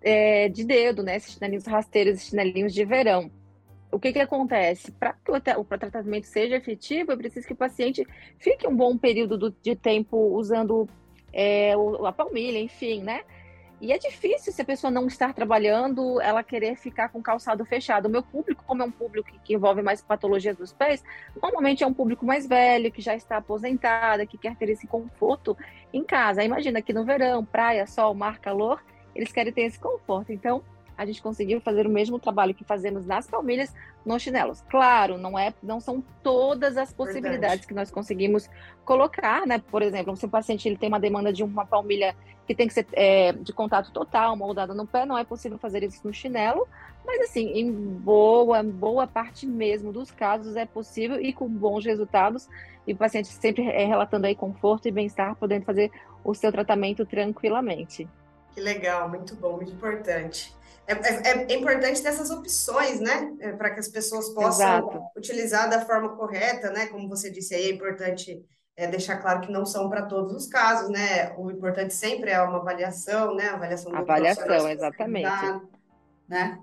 é, 0.00 0.48
de 0.48 0.64
dedo, 0.64 1.02
né? 1.02 1.16
Esses 1.16 1.34
chinelinhos 1.34 1.66
rasteiros, 1.66 2.14
esses 2.14 2.28
chinelinhos 2.28 2.72
de 2.72 2.84
verão 2.84 3.30
o 3.92 3.98
que, 3.98 4.12
que 4.12 4.20
acontece? 4.20 4.92
Para 4.92 5.12
que 5.12 5.30
o, 5.30 5.64
tratamento 5.64 6.26
seja 6.26 6.56
efetivo, 6.56 7.12
é 7.12 7.16
preciso 7.16 7.46
que 7.46 7.52
o 7.52 7.56
paciente 7.56 8.06
fique 8.38 8.66
um 8.66 8.74
bom 8.74 8.96
período 8.96 9.36
do, 9.36 9.50
de 9.50 9.74
tempo 9.74 10.16
usando 10.36 10.88
é, 11.32 11.72
a 12.06 12.12
palmilha, 12.12 12.58
enfim, 12.58 13.02
né? 13.02 13.22
E 13.80 13.92
é 13.92 13.98
difícil 13.98 14.52
se 14.52 14.60
a 14.60 14.64
pessoa 14.64 14.90
não 14.90 15.06
estar 15.06 15.32
trabalhando, 15.32 16.20
ela 16.20 16.42
querer 16.42 16.76
ficar 16.76 17.08
com 17.08 17.22
calçado 17.22 17.64
fechado. 17.64 18.06
O 18.06 18.10
meu 18.10 18.22
público, 18.22 18.62
como 18.66 18.82
é 18.82 18.84
um 18.84 18.90
público 18.90 19.30
que 19.42 19.54
envolve 19.54 19.80
mais 19.80 20.02
patologias 20.02 20.54
dos 20.54 20.70
pés, 20.70 21.02
normalmente 21.42 21.82
é 21.82 21.86
um 21.86 21.94
público 21.94 22.26
mais 22.26 22.46
velho, 22.46 22.92
que 22.92 23.00
já 23.00 23.14
está 23.14 23.38
aposentado, 23.38 24.26
que 24.26 24.36
quer 24.36 24.54
ter 24.56 24.68
esse 24.68 24.86
conforto 24.86 25.56
em 25.94 26.04
casa. 26.04 26.44
Imagina 26.44 26.82
que 26.82 26.92
no 26.92 27.06
verão, 27.06 27.42
praia, 27.42 27.86
sol, 27.86 28.12
mar, 28.12 28.38
calor, 28.38 28.84
eles 29.14 29.32
querem 29.32 29.50
ter 29.50 29.62
esse 29.62 29.80
conforto. 29.80 30.30
Então, 30.30 30.62
a 31.00 31.06
gente 31.06 31.22
conseguiu 31.22 31.62
fazer 31.62 31.86
o 31.86 31.90
mesmo 31.90 32.18
trabalho 32.18 32.52
que 32.52 32.62
fazemos 32.62 33.06
nas 33.06 33.26
palmilhas 33.26 33.74
nos 34.04 34.20
chinelos. 34.20 34.60
Claro, 34.68 35.16
não 35.16 35.38
é, 35.38 35.54
não 35.62 35.80
são 35.80 36.04
todas 36.22 36.76
as 36.76 36.92
possibilidades 36.92 37.40
Verdade. 37.40 37.66
que 37.66 37.72
nós 37.72 37.90
conseguimos 37.90 38.50
colocar, 38.84 39.46
né? 39.46 39.58
Por 39.58 39.80
exemplo, 39.80 40.14
se 40.14 40.26
o 40.26 40.28
paciente 40.28 40.68
ele 40.68 40.76
tem 40.76 40.90
uma 40.90 41.00
demanda 41.00 41.32
de 41.32 41.42
uma 41.42 41.64
palmilha 41.64 42.14
que 42.46 42.54
tem 42.54 42.68
que 42.68 42.74
ser 42.74 42.86
é, 42.92 43.32
de 43.32 43.50
contato 43.50 43.90
total, 43.92 44.36
moldada 44.36 44.74
no 44.74 44.86
pé, 44.86 45.06
não 45.06 45.16
é 45.16 45.24
possível 45.24 45.56
fazer 45.56 45.82
isso 45.82 46.06
no 46.06 46.12
chinelo, 46.12 46.68
mas 47.02 47.22
assim, 47.22 47.46
em 47.46 47.72
boa, 47.72 48.62
boa 48.62 49.06
parte 49.06 49.46
mesmo 49.46 49.90
dos 49.94 50.10
casos 50.10 50.54
é 50.54 50.66
possível 50.66 51.18
e 51.18 51.32
com 51.32 51.48
bons 51.48 51.86
resultados, 51.86 52.46
e 52.86 52.92
o 52.92 52.96
paciente 52.96 53.28
sempre 53.28 53.66
é 53.66 53.86
relatando 53.86 54.26
aí 54.26 54.34
conforto 54.34 54.86
e 54.86 54.90
bem-estar, 54.90 55.34
podendo 55.36 55.64
fazer 55.64 55.90
o 56.22 56.34
seu 56.34 56.52
tratamento 56.52 57.06
tranquilamente. 57.06 58.06
Que 58.52 58.60
legal, 58.60 59.08
muito 59.08 59.34
bom, 59.34 59.56
muito 59.56 59.72
importante. 59.72 60.59
É, 60.90 61.30
é, 61.30 61.52
é, 61.52 61.56
importante 61.56 62.02
ter 62.02 62.08
essas 62.08 62.30
opções, 62.30 63.00
né? 63.00 63.32
É, 63.40 63.52
para 63.52 63.70
que 63.70 63.80
as 63.80 63.88
pessoas 63.88 64.28
possam 64.30 64.66
Exato. 64.66 65.02
utilizar 65.16 65.70
da 65.70 65.84
forma 65.84 66.16
correta, 66.16 66.70
né? 66.70 66.86
Como 66.86 67.08
você 67.08 67.30
disse 67.30 67.54
aí, 67.54 67.70
é 67.70 67.72
importante 67.72 68.44
é, 68.76 68.86
deixar 68.86 69.18
claro 69.18 69.40
que 69.40 69.52
não 69.52 69.64
são 69.64 69.88
para 69.88 70.06
todos 70.06 70.32
os 70.34 70.46
casos, 70.48 70.90
né? 70.90 71.32
O 71.36 71.50
importante 71.50 71.94
sempre 71.94 72.30
é 72.30 72.42
uma 72.42 72.58
avaliação, 72.58 73.34
né? 73.34 73.48
Avaliação 73.50 73.92
do 73.92 73.98
Avaliação, 73.98 74.68
exatamente. 74.68 75.62
Né? 76.28 76.58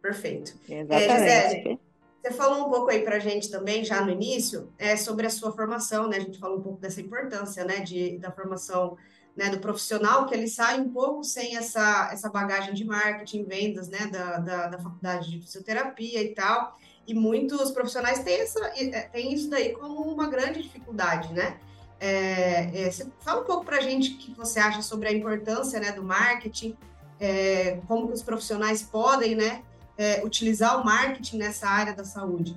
Perfeito. 0.00 0.58
Exatamente. 0.68 1.10
É, 1.10 1.48
Gisele, 1.48 1.80
você 2.22 2.30
falou 2.32 2.66
um 2.66 2.70
pouco 2.70 2.90
aí 2.90 3.02
para 3.02 3.16
a 3.16 3.20
gente 3.20 3.50
também, 3.50 3.84
já 3.84 4.00
no 4.00 4.10
início, 4.10 4.72
é, 4.78 4.96
sobre 4.96 5.26
a 5.26 5.30
sua 5.30 5.52
formação, 5.52 6.08
né? 6.08 6.18
A 6.18 6.20
gente 6.20 6.38
falou 6.38 6.58
um 6.58 6.62
pouco 6.62 6.80
dessa 6.80 7.00
importância, 7.00 7.64
né? 7.64 7.80
De, 7.80 8.18
da 8.18 8.30
formação 8.30 8.96
né, 9.36 9.48
do 9.48 9.58
profissional, 9.58 10.26
que 10.26 10.34
ele 10.34 10.46
sai 10.46 10.80
um 10.80 10.90
pouco 10.90 11.24
sem 11.24 11.56
essa, 11.56 12.10
essa 12.12 12.28
bagagem 12.28 12.74
de 12.74 12.84
marketing, 12.84 13.44
vendas, 13.44 13.88
né, 13.88 14.06
da, 14.06 14.38
da, 14.38 14.66
da 14.68 14.78
faculdade 14.78 15.30
de 15.30 15.40
fisioterapia 15.40 16.22
e 16.22 16.34
tal, 16.34 16.76
e 17.06 17.14
muitos 17.14 17.70
profissionais 17.70 18.20
têm, 18.20 18.40
essa, 18.40 18.60
é, 18.76 19.00
têm 19.08 19.32
isso 19.32 19.48
daí 19.50 19.72
como 19.72 20.02
uma 20.02 20.28
grande 20.28 20.62
dificuldade, 20.62 21.32
né? 21.32 21.58
É, 21.98 22.86
é, 22.86 22.90
fala 23.20 23.42
um 23.42 23.44
pouco 23.44 23.64
para 23.64 23.76
a 23.76 23.80
gente 23.80 24.14
o 24.14 24.18
que 24.18 24.32
você 24.34 24.58
acha 24.58 24.82
sobre 24.82 25.08
a 25.08 25.12
importância 25.12 25.78
né, 25.78 25.92
do 25.92 26.02
marketing, 26.02 26.76
é, 27.20 27.78
como 27.86 28.08
que 28.08 28.12
os 28.12 28.22
profissionais 28.22 28.82
podem 28.82 29.36
né, 29.36 29.62
é, 29.96 30.20
utilizar 30.24 30.80
o 30.80 30.84
marketing 30.84 31.38
nessa 31.38 31.68
área 31.68 31.92
da 31.92 32.04
saúde. 32.04 32.56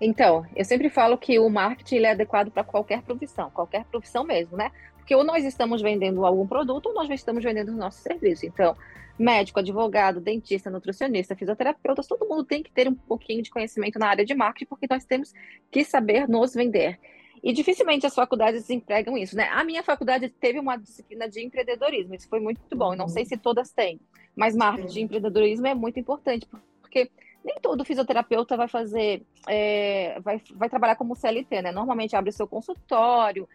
Então, 0.00 0.46
eu 0.54 0.64
sempre 0.64 0.88
falo 0.90 1.16
que 1.16 1.38
o 1.38 1.48
marketing 1.48 2.04
é 2.04 2.12
adequado 2.12 2.50
para 2.50 2.64
qualquer 2.64 3.02
profissão, 3.02 3.50
qualquer 3.50 3.84
profissão 3.84 4.24
mesmo, 4.24 4.56
né? 4.56 4.70
Porque 5.06 5.14
ou 5.14 5.22
nós 5.22 5.44
estamos 5.44 5.80
vendendo 5.80 6.26
algum 6.26 6.44
produto 6.48 6.86
ou 6.86 6.94
nós 6.94 7.08
estamos 7.10 7.44
vendendo 7.44 7.68
o 7.68 7.76
nosso 7.76 8.02
serviço. 8.02 8.44
Então, 8.44 8.76
médico, 9.16 9.60
advogado, 9.60 10.20
dentista, 10.20 10.68
nutricionista, 10.68 11.36
fisioterapeuta, 11.36 12.02
todo 12.02 12.28
mundo 12.28 12.42
tem 12.42 12.60
que 12.60 12.72
ter 12.72 12.88
um 12.88 12.94
pouquinho 12.96 13.40
de 13.40 13.48
conhecimento 13.48 14.00
na 14.00 14.08
área 14.08 14.24
de 14.24 14.34
marketing, 14.34 14.66
porque 14.68 14.88
nós 14.90 15.04
temos 15.04 15.32
que 15.70 15.84
saber 15.84 16.28
nos 16.28 16.54
vender. 16.54 16.98
E 17.40 17.52
dificilmente 17.52 18.04
as 18.04 18.16
faculdades 18.16 18.68
empregam 18.68 19.16
isso, 19.16 19.36
né? 19.36 19.48
A 19.52 19.62
minha 19.62 19.84
faculdade 19.84 20.28
teve 20.28 20.58
uma 20.58 20.76
disciplina 20.76 21.28
de 21.28 21.40
empreendedorismo, 21.40 22.12
isso 22.16 22.28
foi 22.28 22.40
muito 22.40 22.60
bom. 22.74 22.94
Eu 22.94 22.98
não 22.98 23.08
sei 23.08 23.24
se 23.24 23.36
todas 23.36 23.70
têm, 23.70 24.00
mas 24.34 24.56
marketing 24.56 25.02
empreendedorismo 25.02 25.68
é 25.68 25.74
muito 25.74 26.00
importante, 26.00 26.48
porque 26.80 27.08
nem 27.44 27.54
todo 27.62 27.84
fisioterapeuta 27.84 28.56
vai 28.56 28.66
fazer, 28.66 29.24
é, 29.48 30.18
vai, 30.18 30.42
vai 30.56 30.68
trabalhar 30.68 30.96
como 30.96 31.14
CLT, 31.14 31.62
né? 31.62 31.70
Normalmente 31.70 32.16
abre 32.16 32.32
seu 32.32 32.48
consultório, 32.48 33.48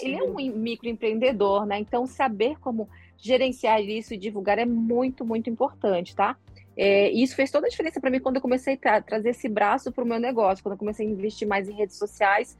ele 0.00 0.16
é 0.16 0.22
um 0.22 0.34
microempreendedor, 0.34 1.64
né? 1.64 1.78
Então, 1.78 2.06
saber 2.06 2.58
como 2.58 2.88
gerenciar 3.16 3.80
isso 3.80 4.14
e 4.14 4.16
divulgar 4.16 4.58
é 4.58 4.64
muito, 4.64 5.24
muito 5.24 5.48
importante, 5.48 6.14
tá? 6.14 6.36
É, 6.76 7.10
isso 7.10 7.34
fez 7.34 7.50
toda 7.50 7.66
a 7.66 7.70
diferença 7.70 8.00
para 8.00 8.10
mim 8.10 8.20
quando 8.20 8.36
eu 8.36 8.42
comecei 8.42 8.74
a 8.74 8.76
tra 8.76 9.02
trazer 9.02 9.30
esse 9.30 9.48
braço 9.48 9.90
para 9.90 10.04
o 10.04 10.06
meu 10.06 10.20
negócio, 10.20 10.62
quando 10.62 10.74
eu 10.74 10.78
comecei 10.78 11.06
a 11.06 11.10
investir 11.10 11.46
mais 11.46 11.68
em 11.68 11.72
redes 11.72 11.96
sociais, 11.96 12.56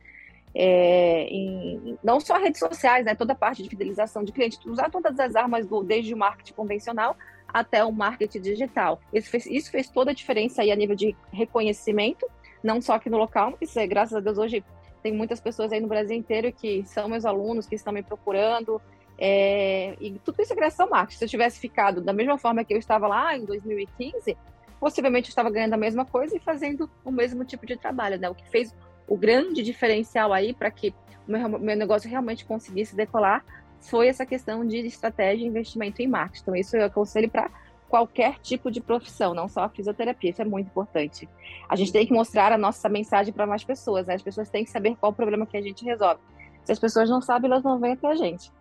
é, 0.54 1.28
em, 1.28 1.96
não 2.02 2.18
só 2.18 2.36
redes 2.36 2.58
sociais, 2.58 3.04
né? 3.04 3.14
Toda 3.14 3.32
a 3.32 3.36
parte 3.36 3.62
de 3.62 3.68
fidelização 3.68 4.24
de 4.24 4.32
clientes, 4.32 4.58
usar 4.66 4.90
todas 4.90 5.18
as 5.20 5.36
armas, 5.36 5.66
do, 5.66 5.84
desde 5.84 6.14
o 6.14 6.16
marketing 6.16 6.54
convencional 6.54 7.16
até 7.46 7.84
o 7.84 7.92
marketing 7.92 8.40
digital. 8.40 9.00
Isso 9.12 9.30
fez, 9.30 9.46
isso 9.46 9.70
fez 9.70 9.88
toda 9.88 10.10
a 10.10 10.14
diferença 10.14 10.62
aí 10.62 10.72
a 10.72 10.76
nível 10.76 10.96
de 10.96 11.16
reconhecimento, 11.32 12.26
não 12.62 12.80
só 12.80 12.94
aqui 12.94 13.08
no 13.08 13.16
local, 13.16 13.56
mas 13.60 13.76
é, 13.76 13.86
graças 13.86 14.16
a 14.16 14.20
Deus 14.20 14.36
hoje 14.36 14.64
tem 15.08 15.16
muitas 15.16 15.40
pessoas 15.40 15.72
aí 15.72 15.80
no 15.80 15.88
Brasil 15.88 16.14
inteiro 16.14 16.52
que 16.52 16.84
são 16.84 17.08
meus 17.08 17.24
alunos, 17.24 17.66
que 17.66 17.74
estão 17.74 17.92
me 17.92 18.02
procurando. 18.02 18.80
É, 19.18 19.96
e 19.98 20.18
tudo 20.18 20.42
isso 20.42 20.52
é 20.52 20.56
graças 20.56 20.78
ao 20.78 20.88
marketing. 20.88 21.18
Se 21.18 21.24
eu 21.24 21.28
tivesse 21.28 21.58
ficado 21.58 22.02
da 22.02 22.12
mesma 22.12 22.36
forma 22.36 22.62
que 22.62 22.74
eu 22.74 22.78
estava 22.78 23.08
lá 23.08 23.34
em 23.34 23.44
2015, 23.46 24.36
possivelmente 24.78 25.28
eu 25.28 25.30
estava 25.30 25.50
ganhando 25.50 25.72
a 25.72 25.78
mesma 25.78 26.04
coisa 26.04 26.36
e 26.36 26.40
fazendo 26.40 26.90
o 27.02 27.10
mesmo 27.10 27.42
tipo 27.42 27.64
de 27.64 27.76
trabalho, 27.76 28.18
né? 28.18 28.28
O 28.28 28.34
que 28.34 28.46
fez 28.50 28.74
o 29.08 29.16
grande 29.16 29.62
diferencial 29.62 30.30
aí 30.32 30.52
para 30.52 30.70
que 30.70 30.94
o 31.26 31.32
meu, 31.32 31.58
meu 31.58 31.76
negócio 31.76 32.08
realmente 32.08 32.44
conseguisse 32.44 32.94
decolar 32.94 33.42
foi 33.80 34.08
essa 34.08 34.26
questão 34.26 34.66
de 34.66 34.76
estratégia 34.78 35.44
e 35.44 35.48
investimento 35.48 36.02
em 36.02 36.06
marketing. 36.06 36.42
Então, 36.42 36.56
isso 36.56 36.76
eu 36.76 36.84
aconselho 36.84 37.30
para 37.30 37.50
qualquer 37.88 38.38
tipo 38.40 38.70
de 38.70 38.80
profissão, 38.80 39.34
não 39.34 39.48
só 39.48 39.62
a 39.64 39.68
fisioterapia. 39.68 40.30
Isso 40.30 40.42
é 40.42 40.44
muito 40.44 40.66
importante. 40.66 41.28
A 41.68 41.74
gente 41.74 41.92
tem 41.92 42.06
que 42.06 42.12
mostrar 42.12 42.52
a 42.52 42.58
nossa 42.58 42.88
mensagem 42.88 43.32
para 43.32 43.46
mais 43.46 43.64
pessoas, 43.64 44.06
né? 44.06 44.14
As 44.14 44.22
pessoas 44.22 44.48
têm 44.48 44.64
que 44.64 44.70
saber 44.70 44.96
qual 44.96 45.12
o 45.12 45.14
problema 45.14 45.46
que 45.46 45.56
a 45.56 45.62
gente 45.62 45.84
resolve. 45.84 46.20
Se 46.64 46.72
as 46.72 46.78
pessoas 46.78 47.08
não 47.08 47.20
sabem, 47.20 47.50
elas 47.50 47.64
não 47.64 47.80
vêm 47.80 47.92
até 47.92 48.08
a 48.08 48.14
gente. 48.14 48.52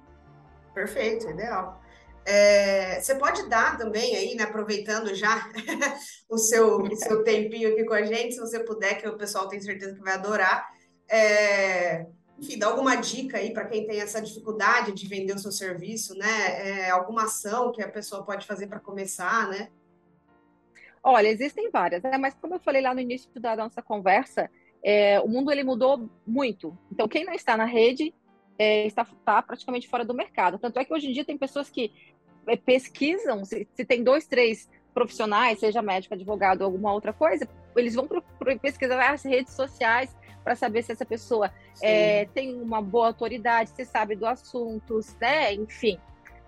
Perfeito, 0.73 1.29
ideal. 1.29 1.81
É, 2.25 2.99
você 2.99 3.15
pode 3.15 3.47
dar 3.47 3.77
também 3.77 4.15
aí, 4.15 4.35
né, 4.35 4.43
aproveitando 4.43 5.15
já 5.15 5.49
o 6.29 6.37
seu, 6.37 6.79
o 6.79 6.95
seu 6.95 7.23
tempinho 7.25 7.71
aqui 7.71 7.85
com 7.85 7.93
a 7.93 8.03
gente, 8.03 8.33
se 8.33 8.39
você 8.39 8.59
puder, 8.59 9.01
que 9.01 9.07
o 9.07 9.17
pessoal 9.17 9.47
tem 9.47 9.61
certeza 9.61 9.95
que 9.95 10.01
vai 10.01 10.13
adorar. 10.13 10.67
É, 11.09 12.05
enfim, 12.39 12.57
dá 12.57 12.67
alguma 12.67 12.95
dica 12.95 13.37
aí 13.37 13.51
para 13.51 13.65
quem 13.65 13.87
tem 13.87 13.99
essa 13.99 14.21
dificuldade 14.21 14.91
de 14.91 15.07
vender 15.07 15.33
o 15.33 15.39
seu 15.39 15.51
serviço, 15.51 16.15
né? 16.15 16.85
É, 16.85 16.89
alguma 16.89 17.23
ação 17.23 17.71
que 17.71 17.81
a 17.81 17.89
pessoa 17.89 18.23
pode 18.23 18.45
fazer 18.45 18.67
para 18.67 18.79
começar, 18.79 19.49
né? 19.49 19.69
Olha, 21.03 21.27
existem 21.27 21.71
várias, 21.71 22.03
né? 22.03 22.17
Mas 22.17 22.35
como 22.35 22.55
eu 22.55 22.59
falei 22.59 22.81
lá 22.81 22.93
no 22.93 22.99
início 22.99 23.29
da 23.39 23.55
nossa 23.55 23.81
conversa, 23.81 24.49
é, 24.83 25.19
o 25.19 25.27
mundo 25.27 25.51
ele 25.51 25.63
mudou 25.63 26.09
muito. 26.25 26.77
Então, 26.91 27.07
quem 27.07 27.25
não 27.25 27.33
está 27.33 27.57
na 27.57 27.65
rede 27.65 28.13
é, 28.59 28.85
está, 28.85 29.03
está, 29.03 29.41
praticamente 29.41 29.87
fora 29.87 30.05
do 30.05 30.13
mercado. 30.13 30.59
Tanto 30.59 30.79
é 30.79 30.85
que 30.85 30.93
hoje 30.93 31.09
em 31.09 31.13
dia 31.13 31.25
tem 31.25 31.37
pessoas 31.37 31.69
que 31.69 31.91
é, 32.47 32.55
pesquisam, 32.55 33.43
se, 33.45 33.67
se 33.73 33.85
tem 33.85 34.03
dois, 34.03 34.27
três 34.27 34.69
profissionais, 34.93 35.59
seja 35.59 35.81
médico, 35.81 36.13
advogado 36.13 36.63
alguma 36.63 36.91
outra 36.91 37.13
coisa, 37.13 37.47
eles 37.75 37.93
vão 37.93 38.07
pesquisar 38.59 39.13
as 39.13 39.23
redes 39.23 39.53
sociais 39.53 40.15
para 40.47 40.55
saber 40.55 40.81
se 40.81 40.93
essa 40.93 41.05
pessoa 41.05 41.51
é, 41.81 42.23
tem 42.27 42.55
uma 42.55 42.81
boa 42.81 43.07
autoridade, 43.07 43.69
se 43.71 43.83
sabe 43.83 44.15
do 44.15 44.25
assunto, 44.25 45.01
né? 45.19 45.53
Enfim. 45.53 45.99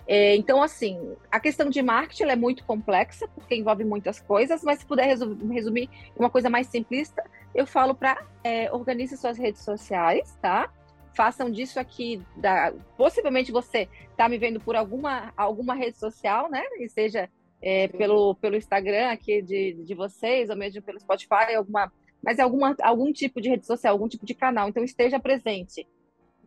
É, 0.08 0.38
então, 0.38 0.64
assim, 0.64 1.18
a 1.30 1.38
questão 1.38 1.70
de 1.70 1.82
marketing 1.82 2.24
é 2.24 2.36
muito 2.38 2.64
complexa, 2.64 3.28
porque 3.28 3.56
envolve 3.56 3.84
muitas 3.84 4.22
coisas, 4.22 4.64
mas 4.64 4.80
se 4.80 4.86
puder 4.86 5.06
resumir 5.06 5.90
uma 6.16 6.30
coisa 6.30 6.50
mais 6.50 6.68
simplista, 6.68 7.22
eu 7.54 7.68
falo 7.68 7.94
para 7.94 8.26
é, 8.42 8.72
organize 8.72 9.18
suas 9.18 9.38
redes 9.38 9.64
sociais, 9.66 10.34
tá? 10.42 10.72
Façam 11.14 11.52
disso 11.52 11.78
aqui, 11.78 12.22
da, 12.38 12.72
possivelmente 12.96 13.52
você 13.52 13.90
está 14.12 14.30
me 14.30 14.38
vendo 14.38 14.62
por 14.62 14.78
alguma, 14.78 15.34
alguma 15.36 15.76
rede 15.76 15.98
social, 15.98 16.50
né? 16.50 16.64
E 16.80 16.88
seja 16.88 17.30
é, 17.62 17.90
pelo, 17.90 18.34
pelo 18.36 18.56
Instagram 18.56 19.10
aqui 19.10 19.42
de, 19.42 19.74
de 19.74 19.94
vocês, 19.94 20.50
ou 20.50 20.56
mesmo 20.56 20.82
pelo 20.82 21.02
Spotify, 21.02 21.54
alguma 21.58 21.92
mas 22.24 22.40
é 22.40 22.42
alguma, 22.42 22.76
algum 22.82 23.12
tipo 23.12 23.42
de 23.42 23.50
rede 23.50 23.66
social, 23.66 23.94
algum 23.94 24.08
tipo 24.08 24.26
de 24.26 24.34
canal, 24.34 24.70
então 24.70 24.84
esteja 24.84 25.20
presente. 25.20 25.88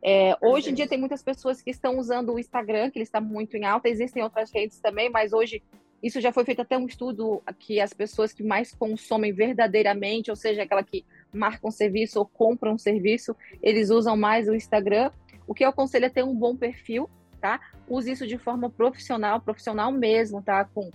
É, 0.05 0.37
hoje 0.43 0.71
em 0.71 0.75
dia 0.75 0.88
tem 0.88 0.99
muitas 0.99 1.23
pessoas 1.23 1.62
que 1.62 1.71
estão 1.71 1.99
usando 1.99 2.33
o 2.33 2.38
Instagram, 2.38 2.91
que 2.91 2.99
ele 2.99 3.05
está 3.05 3.21
muito 3.21 3.57
em 3.57 3.64
alta, 3.64 3.88
existem 3.88 4.23
outras 4.23 4.50
redes 4.52 4.81
também, 4.81 5.09
mas 5.09 5.33
hoje 5.33 5.62
isso 6.02 6.21
já 6.21 6.33
foi 6.33 6.45
feito 6.45 6.61
até 6.61 6.76
um 6.76 6.87
estudo 6.87 7.41
que 7.61 7.81
as 7.81 7.93
pessoas 7.93 8.33
que 8.33 8.43
mais 8.43 8.75
consomem 8.75 9.33
verdadeiramente, 9.33 10.31
ou 10.31 10.37
seja, 10.37 10.64
aquela 10.64 10.83
que 10.83 11.05
marcam 11.33 11.71
serviço 11.71 12.19
ou 12.19 12.26
compram 12.26 12.75
um 12.75 12.79
serviço, 12.79 13.37
eles 13.62 13.88
usam 13.88 14.17
mais 14.17 14.49
o 14.49 14.55
Instagram. 14.55 15.12
O 15.47 15.55
que 15.55 15.64
eu 15.64 15.69
aconselho 15.69 16.07
é 16.07 16.11
ter 16.11 16.25
um 16.25 16.35
bom 16.35 16.57
perfil, 16.57 17.09
tá? 17.41 17.61
Use 17.88 18.11
isso 18.11 18.26
de 18.26 18.37
forma 18.37 18.69
profissional, 18.69 19.41
profissional 19.41 19.93
mesmo, 19.93 20.43
tá? 20.43 20.64
Com, 20.64 20.91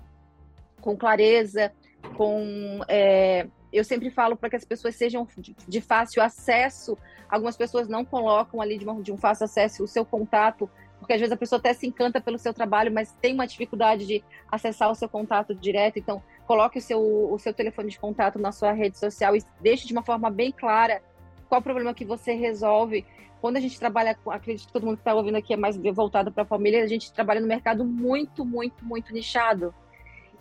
com 0.81 0.97
clareza, 0.97 1.71
com 2.17 2.81
é, 2.89 3.47
eu 3.71 3.83
sempre 3.83 4.09
falo 4.09 4.35
para 4.35 4.49
que 4.49 4.55
as 4.55 4.65
pessoas 4.65 4.95
sejam 4.95 5.27
de 5.67 5.81
fácil 5.81 6.21
acesso. 6.21 6.97
Algumas 7.29 7.57
pessoas 7.57 7.87
não 7.87 8.05
colocam 8.05 8.61
ali 8.61 8.77
de, 8.77 8.85
uma, 8.85 9.01
de 9.01 9.11
um 9.11 9.17
fácil 9.17 9.45
acesso 9.45 9.83
o 9.83 9.87
seu 9.87 10.05
contato, 10.05 10.69
porque 10.99 11.13
às 11.13 11.19
vezes 11.19 11.33
a 11.33 11.37
pessoa 11.37 11.59
até 11.59 11.73
se 11.73 11.85
encanta 11.85 12.21
pelo 12.21 12.37
seu 12.37 12.53
trabalho, 12.53 12.91
mas 12.91 13.11
tem 13.21 13.33
uma 13.33 13.45
dificuldade 13.45 14.05
de 14.05 14.23
acessar 14.49 14.89
o 14.89 14.95
seu 14.95 15.09
contato 15.09 15.53
direto. 15.53 15.99
Então, 15.99 16.23
coloque 16.45 16.79
o 16.79 16.81
seu, 16.81 17.01
o 17.01 17.37
seu 17.37 17.53
telefone 17.53 17.89
de 17.89 17.99
contato 17.99 18.39
na 18.39 18.51
sua 18.51 18.71
rede 18.71 18.97
social 18.97 19.35
e 19.35 19.43
deixe 19.59 19.85
de 19.85 19.93
uma 19.93 20.03
forma 20.03 20.29
bem 20.29 20.51
clara 20.51 21.01
qual 21.49 21.59
o 21.59 21.63
problema 21.63 21.93
que 21.93 22.05
você 22.05 22.33
resolve. 22.33 23.05
Quando 23.39 23.57
a 23.57 23.59
gente 23.59 23.77
trabalha, 23.77 24.17
acredito 24.27 24.67
que 24.67 24.73
todo 24.73 24.85
mundo 24.85 24.95
que 24.95 25.01
está 25.01 25.13
ouvindo 25.13 25.37
aqui 25.37 25.53
é 25.53 25.57
mais 25.57 25.77
voltado 25.77 26.31
para 26.31 26.43
a 26.43 26.45
família, 26.45 26.83
a 26.83 26.87
gente 26.87 27.13
trabalha 27.13 27.39
no 27.39 27.47
mercado 27.47 27.85
muito, 27.85 28.43
muito, 28.43 28.83
muito 28.83 29.13
nichado. 29.13 29.73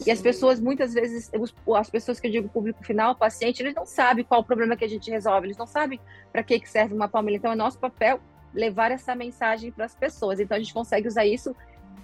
E 0.05 0.11
as 0.11 0.21
pessoas, 0.21 0.61
muitas 0.61 0.93
vezes, 0.93 1.31
as 1.75 1.91
pessoas 1.91 2.21
que 2.21 2.27
eu 2.27 2.31
digo 2.31 2.49
público 2.49 2.85
final, 2.85 3.15
paciente, 3.15 3.63
eles 3.63 3.75
não 3.75 3.87
sabem 3.87 4.25
qual 4.25 4.41
o 4.41 4.45
problema 4.45 4.77
que 4.77 4.85
a 4.85 4.89
gente 4.89 5.11
resolve, 5.11 5.47
eles 5.47 5.57
não 5.57 5.67
sabem 5.67 5.99
para 6.31 6.43
que, 6.43 6.61
que 6.61 6.69
serve 6.69 6.95
uma 6.95 7.09
palmilha. 7.09 7.37
Então, 7.37 7.53
é 7.53 7.57
nosso 7.57 7.79
papel 7.79 8.21
levar 8.53 8.91
essa 8.91 9.15
mensagem 9.15 9.73
para 9.73 9.87
as 9.87 9.95
pessoas. 9.95 10.39
Então, 10.39 10.57
a 10.57 10.61
gente 10.61 10.75
consegue 10.75 11.09
usar 11.09 11.25
isso 11.25 11.57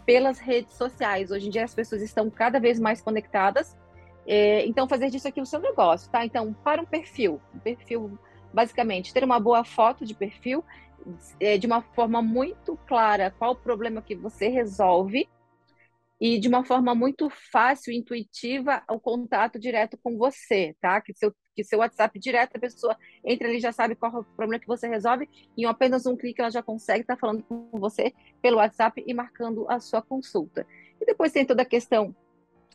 pelas 0.07 0.39
redes 0.39 0.75
sociais. 0.75 1.31
Hoje 1.31 1.49
em 1.49 1.51
dia, 1.51 1.65
as 1.65 1.75
pessoas 1.75 2.01
estão 2.01 2.31
cada 2.31 2.59
vez 2.59 2.81
mais 2.81 3.01
conectadas. 3.01 3.77
É, 4.27 4.65
então, 4.67 4.89
fazer 4.89 5.11
disso 5.11 5.29
aqui 5.29 5.41
o 5.41 5.47
seu 5.47 5.61
negócio, 5.61 6.11
tá? 6.11 6.25
Então, 6.25 6.53
para 6.65 6.81
um 6.81 6.87
perfil, 6.87 7.41
um 7.55 7.59
perfil, 7.59 8.19
basicamente, 8.53 9.13
ter 9.13 9.23
uma 9.23 9.39
boa 9.39 9.65
foto 9.65 10.07
de 10.07 10.15
perfil, 10.15 10.65
é, 11.41 11.59
de 11.59 11.67
uma 11.67 11.83
forma 11.83 12.23
muito 12.23 12.79
clara 12.87 13.35
qual 13.37 13.53
o 13.53 13.57
problema 13.57 14.01
que 14.01 14.15
você 14.15 14.49
resolve, 14.49 15.29
e 16.23 16.39
de 16.39 16.47
uma 16.47 16.65
forma 16.65 16.95
muito 16.95 17.29
fácil, 17.51 17.93
intuitiva, 17.93 18.81
o 18.89 19.01
contato 19.01 19.59
direto 19.59 19.99
com 20.01 20.17
você, 20.17 20.73
tá? 20.81 21.01
Que 21.01 21.13
seu, 21.13 21.35
que 21.53 21.65
seu 21.65 21.81
WhatsApp 21.81 22.17
direto, 22.17 22.57
a 22.57 22.61
pessoa 22.61 22.97
entra 23.25 23.49
ali, 23.49 23.59
já 23.59 23.73
sabe 23.73 23.97
qual 23.97 24.15
é 24.15 24.19
o 24.21 24.25
problema 24.25 24.61
que 24.61 24.69
você 24.69 24.87
resolve, 24.87 25.29
e 25.57 25.63
em 25.63 25.65
apenas 25.65 26.07
um 26.07 26.17
clique 26.17 26.41
ela 26.41 26.49
já 26.49 26.63
consegue 26.63 27.01
estar 27.01 27.17
falando 27.17 27.43
com 27.43 27.69
você 27.73 28.13
pelo 28.41 28.59
WhatsApp 28.59 29.03
e 29.05 29.13
marcando 29.13 29.69
a 29.69 29.81
sua 29.81 30.01
consulta. 30.01 30.65
E 31.01 31.05
depois 31.05 31.33
tem 31.33 31.45
toda 31.45 31.63
a 31.63 31.67
questão 31.67 32.15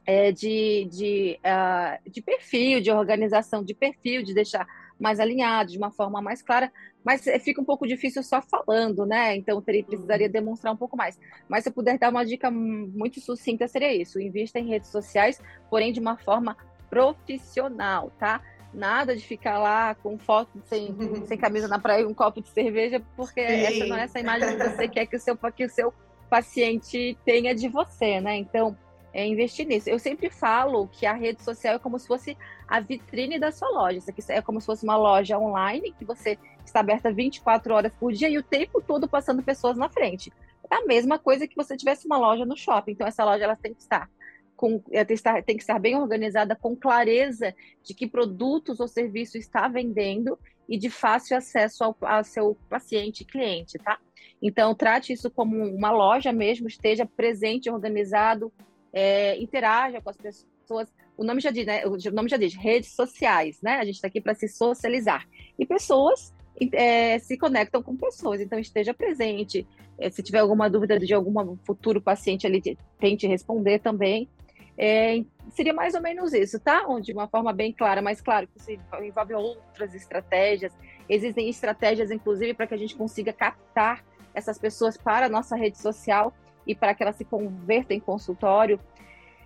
é, 0.08 0.32
de, 0.32 0.88
de, 0.90 1.40
uh, 1.44 2.10
de 2.10 2.22
perfil, 2.22 2.80
de 2.80 2.90
organização 2.90 3.62
de 3.62 3.74
perfil, 3.74 4.24
de 4.24 4.34
deixar 4.34 4.66
mais 4.98 5.20
alinhado, 5.20 5.70
de 5.70 5.78
uma 5.78 5.92
forma 5.92 6.22
mais 6.22 6.42
clara, 6.42 6.72
mas 7.04 7.28
é, 7.28 7.38
fica 7.38 7.62
um 7.62 7.66
pouco 7.66 7.86
difícil 7.86 8.24
só 8.24 8.42
falando, 8.42 9.06
né? 9.06 9.36
Então 9.36 9.62
teria, 9.62 9.84
precisaria 9.84 10.30
demonstrar 10.30 10.74
um 10.74 10.78
pouco 10.78 10.96
mais. 10.96 11.20
Mas 11.48 11.64
se 11.64 11.70
eu 11.70 11.74
puder 11.74 12.00
dar 12.00 12.10
uma 12.10 12.26
dica 12.26 12.50
muito 12.50 13.20
sucinta, 13.20 13.68
seria 13.68 13.94
isso: 13.94 14.20
invista 14.20 14.58
em 14.60 14.68
redes 14.70 14.90
sociais, 14.90 15.42
porém 15.70 15.92
de 15.92 16.00
uma 16.00 16.18
forma 16.18 16.56
profissional, 16.90 18.10
tá? 18.18 18.42
Nada 18.74 19.16
de 19.16 19.26
ficar 19.26 19.60
lá 19.60 19.94
com 19.96 20.18
foto 20.18 20.62
sem, 20.66 20.96
sem 21.26 21.38
camisa 21.38 21.68
na 21.68 21.80
praia 21.80 22.02
e 22.02 22.06
um 22.06 22.14
copo 22.14 22.42
de 22.42 22.50
cerveja, 22.50 23.02
porque 23.16 23.46
Sim. 23.46 23.54
essa 23.54 23.86
não 23.86 23.98
é 23.98 24.04
essa 24.04 24.20
imagem 24.20 24.58
que 24.58 24.64
você 24.64 24.88
quer 24.88 25.06
que 25.06 25.16
o 25.16 25.20
seu, 25.20 25.38
que 25.38 25.66
o 25.66 25.70
seu 25.70 25.94
paciente 26.30 27.18
tenha 27.26 27.54
de 27.54 27.68
você, 27.68 28.22
né? 28.22 28.38
Então, 28.38 28.78
é 29.18 29.26
investir 29.26 29.66
nisso. 29.66 29.90
Eu 29.90 29.98
sempre 29.98 30.30
falo 30.30 30.88
que 30.90 31.04
a 31.04 31.14
rede 31.14 31.42
social 31.44 31.74
é 31.74 31.80
como 31.80 31.98
se 31.98 32.06
fosse 32.06 32.38
a 32.68 32.80
vitrine 32.80 33.40
da 33.40 33.52
sua 33.52 33.68
loja. 33.68 33.98
Isso 33.98 34.12
aqui 34.12 34.22
é 34.30 34.44
como 34.44 34.62
se 34.62 34.68
fosse 34.68 34.84
uma 34.84 34.96
loja 34.96 35.40
online 35.40 35.92
que 35.98 36.06
você 36.06 36.38
está 36.64 36.82
aberta 36.82 37.12
24 37.12 37.74
horas 37.74 37.92
por 38.00 38.14
dia 38.14 38.30
e 38.30 38.38
o 38.38 38.44
tempo 38.44 38.80
todo 38.80 39.10
passando 39.10 39.42
pessoas 39.42 39.76
na 39.76 39.90
frente. 39.90 40.32
É 40.70 40.76
a 40.76 40.86
mesma 40.86 41.18
coisa 41.18 41.48
que 41.48 41.56
você 41.56 41.76
tivesse 41.76 42.06
uma 42.06 42.20
loja 42.20 42.46
no 42.46 42.56
shopping. 42.56 42.92
Então, 42.92 43.08
essa 43.08 43.26
loja 43.26 43.44
ela 43.44 43.56
tem 43.56 43.74
que 43.74 43.82
estar 43.82 44.08
com, 44.56 44.78
tem 44.80 45.06
que 45.06 45.14
estar, 45.14 45.44
tem 45.44 45.58
que 45.58 45.64
estar 45.64 45.80
bem 45.80 45.96
organizada, 45.96 46.56
com 46.56 46.76
clareza 46.76 47.56
de 47.84 47.96
que 47.96 48.06
produtos 48.06 48.80
ou 48.80 48.88
serviço 48.88 49.36
está 49.36 49.68
vendendo 49.68 50.38
e 50.70 50.78
de 50.78 50.92
fácil 50.92 51.36
acesso 51.36 51.84
ao, 51.84 51.98
ao 52.02 52.24
seu 52.24 52.56
paciente 52.70 53.26
cliente, 53.26 53.80
tá? 53.80 53.98
Então, 54.40 54.76
trate 54.76 55.12
isso 55.12 55.32
como 55.32 55.56
uma 55.56 55.90
loja 55.90 56.32
mesmo, 56.32 56.68
esteja 56.68 57.04
presente, 57.04 57.70
organizado, 57.70 58.52
é, 58.94 59.38
interaja 59.42 60.02
com 60.02 60.10
as 60.10 60.18
pessoas. 60.18 60.92
O 61.18 61.24
nome 61.24 61.42
já 61.42 61.52
diz, 61.52 61.66
né? 61.66 61.84
O 61.86 61.98
nome 62.12 62.30
já 62.30 62.38
diz, 62.38 62.54
redes 62.56 62.92
sociais, 62.92 63.62
né? 63.62 63.78
A 63.78 63.86
gente 63.86 63.96
está 63.96 64.08
aqui 64.08 64.22
para 64.22 64.34
se 64.34 64.48
socializar. 64.48 65.28
E 65.58 65.66
pessoas 65.66 66.34
é, 66.74 67.20
se 67.20 67.38
conectam 67.38 67.82
com 67.84 67.96
pessoas, 67.96 68.42
então 68.42 68.58
esteja 68.60 68.94
presente. 68.94 69.68
É, 70.00 70.10
se 70.10 70.22
tiver 70.22 70.40
alguma 70.40 70.70
dúvida 70.70 71.00
de 71.00 71.14
algum 71.14 71.56
futuro 71.66 72.02
paciente 72.02 72.46
ali, 72.46 72.78
tente 73.00 73.28
responder 73.28 73.80
também. 73.80 74.30
É, 74.78 75.24
seria 75.54 75.74
mais 75.74 75.96
ou 75.96 76.02
menos 76.02 76.34
isso, 76.34 76.60
tá? 76.60 76.86
De 77.02 77.12
uma 77.12 77.28
forma 77.28 77.52
bem 77.52 77.74
clara, 77.74 78.02
mas 78.02 78.22
claro 78.22 78.48
que 78.48 78.60
isso 78.60 78.80
envolve 79.02 79.34
outras 79.34 79.96
estratégias. 79.96 80.72
Existem 81.10 81.50
estratégias, 81.50 82.12
inclusive, 82.12 82.54
para 82.54 82.68
que 82.68 82.76
a 82.76 82.78
gente 82.78 82.96
consiga 82.96 83.34
captar 83.34 84.06
essas 84.36 84.60
pessoas 84.60 84.96
para 84.96 85.26
a 85.26 85.30
nossa 85.30 85.56
rede 85.56 85.80
social 85.80 86.32
e 86.68 86.76
para 86.76 86.94
que 86.94 87.02
ela 87.02 87.14
se 87.14 87.26
converta 87.26 87.94
em 87.94 88.00
consultório. 88.00 88.80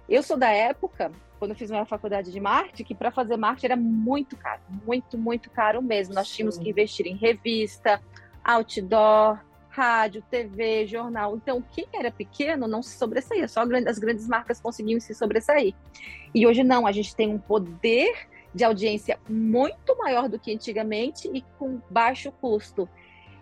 Eu 0.09 0.23
sou 0.23 0.35
da 0.35 0.49
época, 0.49 1.11
quando 1.39 1.51
eu 1.51 1.55
fiz 1.55 1.69
minha 1.69 1.85
faculdade 1.85 2.31
de 2.31 2.39
marketing, 2.39 2.83
que 2.83 2.95
para 2.95 3.11
fazer 3.11 3.37
marketing 3.37 3.65
era 3.67 3.75
muito 3.75 4.35
caro, 4.35 4.61
muito, 4.85 5.17
muito 5.17 5.49
caro 5.49 5.81
mesmo. 5.81 6.13
Nós 6.13 6.29
tínhamos 6.29 6.57
que 6.57 6.69
investir 6.69 7.07
em 7.07 7.15
revista, 7.15 8.01
outdoor, 8.43 9.39
rádio, 9.69 10.21
TV, 10.29 10.85
jornal. 10.85 11.35
Então, 11.35 11.63
quem 11.71 11.87
era 11.93 12.11
pequeno 12.11 12.67
não 12.67 12.83
se 12.83 12.97
sobressaía, 12.97 13.47
só 13.47 13.61
as 13.87 13.99
grandes 13.99 14.27
marcas 14.27 14.59
conseguiam 14.59 14.99
se 14.99 15.15
sobressair. 15.15 15.73
E 16.35 16.45
hoje 16.45 16.63
não, 16.63 16.85
a 16.85 16.91
gente 16.91 17.15
tem 17.15 17.29
um 17.29 17.39
poder 17.39 18.27
de 18.53 18.65
audiência 18.65 19.17
muito 19.29 19.97
maior 19.97 20.27
do 20.27 20.37
que 20.37 20.53
antigamente 20.53 21.29
e 21.33 21.41
com 21.57 21.79
baixo 21.89 22.31
custo. 22.33 22.87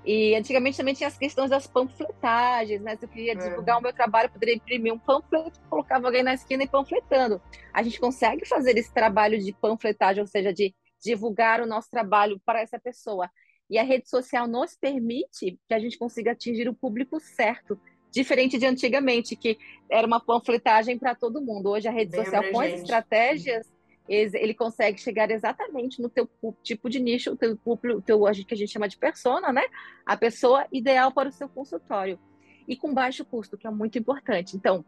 E 0.05 0.33
antigamente 0.35 0.77
também 0.77 0.93
tinha 0.93 1.07
as 1.07 1.17
questões 1.17 1.49
das 1.49 1.67
panfletagens, 1.67 2.81
né? 2.81 2.95
Se 2.95 3.05
eu 3.05 3.09
queria 3.09 3.35
divulgar 3.35 3.75
é. 3.75 3.79
o 3.79 3.81
meu 3.81 3.93
trabalho, 3.93 4.27
eu 4.27 4.31
poderia 4.31 4.55
imprimir 4.55 4.93
um 4.93 4.99
panfleto, 4.99 5.59
colocava 5.69 6.07
alguém 6.07 6.23
na 6.23 6.33
esquina 6.33 6.63
e 6.63 6.67
panfletando. 6.67 7.41
A 7.73 7.83
gente 7.83 7.99
consegue 7.99 8.45
fazer 8.47 8.77
esse 8.77 8.93
trabalho 8.93 9.37
de 9.39 9.53
panfletagem, 9.53 10.21
ou 10.21 10.27
seja, 10.27 10.53
de 10.53 10.73
divulgar 11.03 11.61
o 11.61 11.65
nosso 11.65 11.89
trabalho 11.89 12.41
para 12.45 12.61
essa 12.61 12.79
pessoa. 12.79 13.29
E 13.69 13.77
a 13.77 13.83
rede 13.83 14.09
social 14.09 14.47
nos 14.47 14.75
permite 14.75 15.59
que 15.67 15.73
a 15.73 15.79
gente 15.79 15.97
consiga 15.97 16.31
atingir 16.31 16.67
o 16.67 16.73
público 16.73 17.19
certo, 17.19 17.79
diferente 18.09 18.57
de 18.57 18.65
antigamente, 18.65 19.35
que 19.35 19.57
era 19.91 20.07
uma 20.07 20.19
panfletagem 20.19 20.97
para 20.97 21.13
todo 21.13 21.41
mundo. 21.41 21.69
Hoje 21.69 21.87
a 21.87 21.91
rede 21.91 22.11
Bem 22.11 22.23
social, 22.23 22.43
com 22.51 22.59
as 22.61 22.73
estratégias 22.73 23.78
ele 24.09 24.55
consegue 24.55 24.99
chegar 24.99 25.29
exatamente 25.29 26.01
no 26.01 26.09
teu 26.09 26.27
tipo 26.63 26.89
de 26.89 26.99
nicho, 26.99 27.31
o 27.31 27.37
teu 27.37 27.55
público, 27.55 28.01
teu, 28.01 28.19
que 28.47 28.53
a 28.53 28.57
gente 28.57 28.71
chama 28.71 28.87
de 28.87 28.97
persona, 28.97 29.53
né? 29.53 29.61
A 30.03 30.17
pessoa 30.17 30.65
ideal 30.71 31.11
para 31.11 31.29
o 31.29 31.31
seu 31.31 31.47
consultório. 31.47 32.19
E 32.67 32.75
com 32.75 32.91
baixo 32.91 33.23
custo, 33.23 33.57
que 33.57 33.67
é 33.67 33.69
muito 33.69 33.99
importante. 33.99 34.57
Então, 34.57 34.83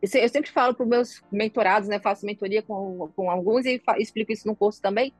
eu 0.00 0.28
sempre 0.28 0.50
falo 0.50 0.74
para 0.74 0.84
os 0.84 0.88
meus 0.88 1.22
mentorados, 1.30 1.88
né? 1.88 1.98
Faço 1.98 2.24
mentoria 2.24 2.62
com, 2.62 3.10
com 3.16 3.28
alguns 3.28 3.66
e 3.66 3.82
explico 3.98 4.30
isso 4.30 4.46
no 4.46 4.54
curso 4.54 4.80
também, 4.80 5.12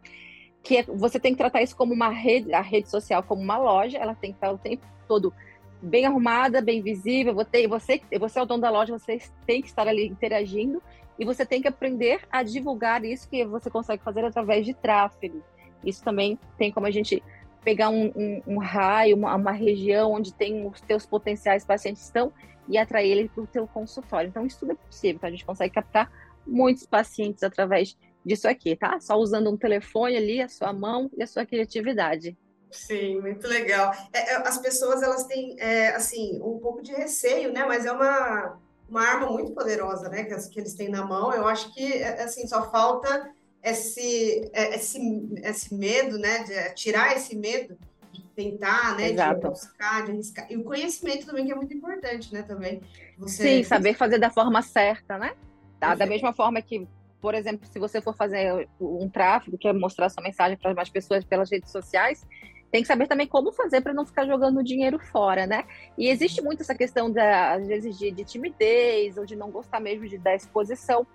que 0.62 0.76
é, 0.76 0.82
você 0.84 1.18
tem 1.18 1.32
que 1.32 1.38
tratar 1.38 1.62
isso 1.62 1.76
como 1.76 1.92
uma 1.92 2.08
rede, 2.08 2.52
a 2.54 2.60
rede 2.60 2.88
social 2.88 3.24
como 3.24 3.42
uma 3.42 3.58
loja, 3.58 3.98
ela 3.98 4.14
tem 4.14 4.30
que 4.30 4.36
estar 4.36 4.52
o 4.52 4.58
tempo 4.58 4.86
todo 5.08 5.34
bem 5.82 6.06
arrumada, 6.06 6.62
bem 6.62 6.80
visível. 6.80 7.34
Você, 7.34 7.66
você, 7.66 8.00
você 8.20 8.38
é 8.38 8.42
o 8.42 8.46
dono 8.46 8.62
da 8.62 8.70
loja, 8.70 8.96
você 8.96 9.18
tem 9.44 9.60
que 9.60 9.68
estar 9.68 9.88
ali 9.88 10.06
interagindo 10.06 10.80
e 11.18 11.24
você 11.24 11.46
tem 11.46 11.62
que 11.62 11.68
aprender 11.68 12.20
a 12.30 12.42
divulgar 12.42 13.04
isso 13.04 13.28
que 13.28 13.44
você 13.44 13.70
consegue 13.70 14.02
fazer 14.02 14.24
através 14.24 14.64
de 14.64 14.74
tráfego. 14.74 15.42
Isso 15.84 16.02
também 16.02 16.38
tem 16.58 16.70
como 16.72 16.86
a 16.86 16.90
gente 16.90 17.22
pegar 17.64 17.88
um, 17.88 18.12
um, 18.14 18.42
um 18.46 18.58
raio, 18.58 19.16
uma, 19.16 19.34
uma, 19.34 19.50
região 19.50 20.12
onde 20.12 20.32
tem 20.32 20.66
os 20.66 20.80
teus 20.80 21.04
potenciais 21.04 21.64
pacientes 21.64 22.04
estão 22.04 22.32
e 22.68 22.78
atrair 22.78 23.10
ele 23.10 23.28
para 23.28 23.42
o 23.42 23.46
teu 23.46 23.66
consultório. 23.66 24.28
Então, 24.28 24.46
isso 24.46 24.60
tudo 24.60 24.72
é 24.72 24.74
possível, 24.76 25.20
tá? 25.20 25.26
A 25.26 25.30
gente 25.30 25.44
consegue 25.44 25.74
captar 25.74 26.10
muitos 26.46 26.86
pacientes 26.86 27.42
através 27.42 27.96
disso 28.24 28.46
aqui, 28.46 28.76
tá? 28.76 29.00
Só 29.00 29.16
usando 29.16 29.50
um 29.50 29.56
telefone 29.56 30.16
ali, 30.16 30.40
a 30.40 30.48
sua 30.48 30.72
mão 30.72 31.10
e 31.16 31.22
a 31.22 31.26
sua 31.26 31.46
criatividade. 31.46 32.36
Sim, 32.70 33.20
muito 33.20 33.46
legal. 33.48 33.92
É, 34.12 34.32
é 34.32 34.36
as 34.36 34.58
pessoas, 34.58 35.02
elas 35.02 35.24
têm, 35.24 35.56
é, 35.58 35.88
assim, 35.88 36.40
um 36.42 36.58
pouco 36.58 36.82
de 36.82 36.92
receio, 36.92 37.52
né? 37.52 37.64
Mas 37.64 37.86
é 37.86 37.92
uma 37.92 38.60
uma 38.88 39.02
arma 39.02 39.30
muito 39.30 39.52
poderosa, 39.52 40.08
né, 40.08 40.24
que, 40.24 40.48
que 40.48 40.60
eles 40.60 40.74
têm 40.74 40.88
na 40.88 41.04
mão. 41.04 41.32
Eu 41.32 41.46
acho 41.46 41.72
que, 41.74 41.94
é, 41.94 42.22
assim, 42.22 42.46
só 42.46 42.70
falta 42.70 43.30
esse, 43.62 44.48
é, 44.52 44.76
esse, 44.76 44.98
esse 45.42 45.74
medo, 45.74 46.18
né, 46.18 46.44
de 46.44 46.74
tirar 46.74 47.16
esse 47.16 47.36
medo 47.36 47.76
de 48.12 48.22
tentar, 48.34 48.96
né, 48.96 49.10
Exato. 49.10 49.40
de 49.40 49.48
buscar, 49.48 50.04
de 50.04 50.12
arriscar. 50.12 50.46
E 50.50 50.56
o 50.56 50.64
conhecimento 50.64 51.26
também, 51.26 51.46
que 51.46 51.52
é 51.52 51.54
muito 51.54 51.74
importante, 51.74 52.32
né, 52.32 52.42
também. 52.42 52.80
Você... 53.18 53.42
Sim, 53.42 53.62
saber 53.64 53.94
fazer 53.94 54.18
da 54.18 54.30
forma 54.30 54.62
certa, 54.62 55.18
né? 55.18 55.34
Tá? 55.80 55.94
Da 55.94 56.06
mesma 56.06 56.32
forma 56.32 56.62
que, 56.62 56.86
por 57.20 57.34
exemplo, 57.34 57.66
se 57.66 57.78
você 57.78 58.00
for 58.00 58.16
fazer 58.16 58.68
um 58.80 59.08
tráfego, 59.08 59.58
quer 59.58 59.74
mostrar 59.74 60.08
sua 60.08 60.22
mensagem 60.22 60.56
para 60.56 60.72
mais 60.72 60.88
pessoas 60.88 61.24
pelas 61.24 61.50
redes 61.50 61.70
sociais, 61.70 62.26
tem 62.76 62.82
que 62.82 62.88
saber 62.88 63.06
também 63.06 63.26
como 63.26 63.52
fazer 63.52 63.80
para 63.80 63.94
não 63.94 64.04
ficar 64.04 64.26
jogando 64.26 64.62
dinheiro 64.62 64.98
fora, 64.98 65.46
né? 65.46 65.64
E 65.96 66.10
existe 66.10 66.42
muito 66.42 66.60
essa 66.60 66.74
questão, 66.74 67.10
da, 67.10 67.54
às 67.54 67.66
vezes, 67.66 67.98
de, 67.98 68.10
de 68.10 68.22
timidez 68.22 69.16
ou 69.16 69.24
de 69.24 69.34
não 69.34 69.50
gostar 69.50 69.80
mesmo 69.80 70.06
de 70.06 70.18
dar 70.18 70.34
exposição. 70.34 71.06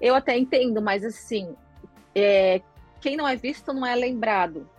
Eu 0.00 0.14
até 0.14 0.38
entendo, 0.38 0.80
mas 0.80 1.04
assim, 1.04 1.56
é, 2.14 2.60
quem 3.00 3.16
não 3.16 3.26
é 3.26 3.34
visto 3.34 3.72
não 3.72 3.84
é 3.84 3.96
lembrado. 3.96 4.70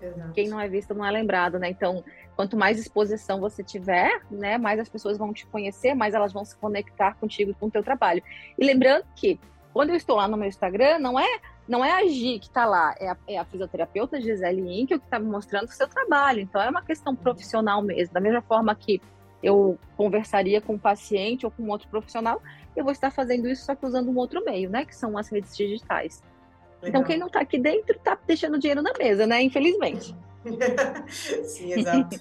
Exato. 0.00 0.32
Quem 0.32 0.48
não 0.48 0.58
é 0.58 0.66
visto 0.66 0.94
não 0.94 1.04
é 1.04 1.10
lembrado, 1.10 1.58
né? 1.58 1.68
Então, 1.68 2.02
quanto 2.34 2.56
mais 2.56 2.78
exposição 2.78 3.38
você 3.38 3.62
tiver, 3.62 4.22
né, 4.30 4.56
mais 4.56 4.80
as 4.80 4.88
pessoas 4.88 5.18
vão 5.18 5.30
te 5.30 5.46
conhecer, 5.46 5.94
mais 5.94 6.14
elas 6.14 6.32
vão 6.32 6.42
se 6.42 6.56
conectar 6.56 7.16
contigo 7.16 7.50
e 7.50 7.54
com 7.54 7.66
o 7.66 7.70
teu 7.70 7.82
trabalho. 7.82 8.22
E 8.58 8.64
lembrando 8.64 9.04
que 9.14 9.38
quando 9.74 9.90
eu 9.90 9.96
estou 9.96 10.16
lá 10.16 10.26
no 10.26 10.38
meu 10.38 10.48
Instagram, 10.48 10.98
não 11.00 11.20
é 11.20 11.38
não 11.68 11.84
é 11.84 11.92
a 11.92 12.06
Gi 12.06 12.38
que 12.38 12.46
está 12.46 12.64
lá, 12.64 12.94
é 12.98 13.08
a, 13.08 13.16
é 13.26 13.38
a, 13.38 13.44
fisioterapeuta 13.44 14.20
Gisele 14.20 14.80
Inkel 14.80 15.00
que 15.00 15.06
está 15.06 15.18
me 15.18 15.26
mostrando 15.26 15.68
o 15.68 15.72
seu 15.72 15.88
trabalho. 15.88 16.40
Então, 16.40 16.60
é 16.60 16.70
uma 16.70 16.82
questão 16.82 17.14
profissional 17.14 17.82
mesmo. 17.82 18.14
Da 18.14 18.20
mesma 18.20 18.40
forma 18.42 18.74
que 18.74 19.00
eu 19.42 19.78
conversaria 19.96 20.60
com 20.60 20.74
um 20.74 20.78
paciente 20.78 21.44
ou 21.44 21.50
com 21.50 21.68
outro 21.68 21.88
profissional, 21.88 22.40
eu 22.74 22.84
vou 22.84 22.92
estar 22.92 23.10
fazendo 23.10 23.48
isso 23.48 23.64
só 23.64 23.74
que 23.74 23.84
usando 23.84 24.10
um 24.10 24.16
outro 24.16 24.44
meio, 24.44 24.70
né? 24.70 24.84
Que 24.84 24.94
são 24.94 25.18
as 25.18 25.28
redes 25.28 25.56
digitais. 25.56 26.22
Então, 26.78 26.82
Legal. 26.82 26.88
Então, 26.88 27.04
quem 27.04 27.18
não 27.18 27.26
está 27.26 27.40
aqui 27.40 27.58
dentro 27.58 27.96
está 27.96 28.16
deixando 28.26 28.58
dinheiro 28.58 28.82
na 28.82 28.92
mesa, 28.98 29.26
né? 29.26 29.42
Infelizmente. 29.42 30.14
Sim, 31.08 31.72
exato. 31.72 32.20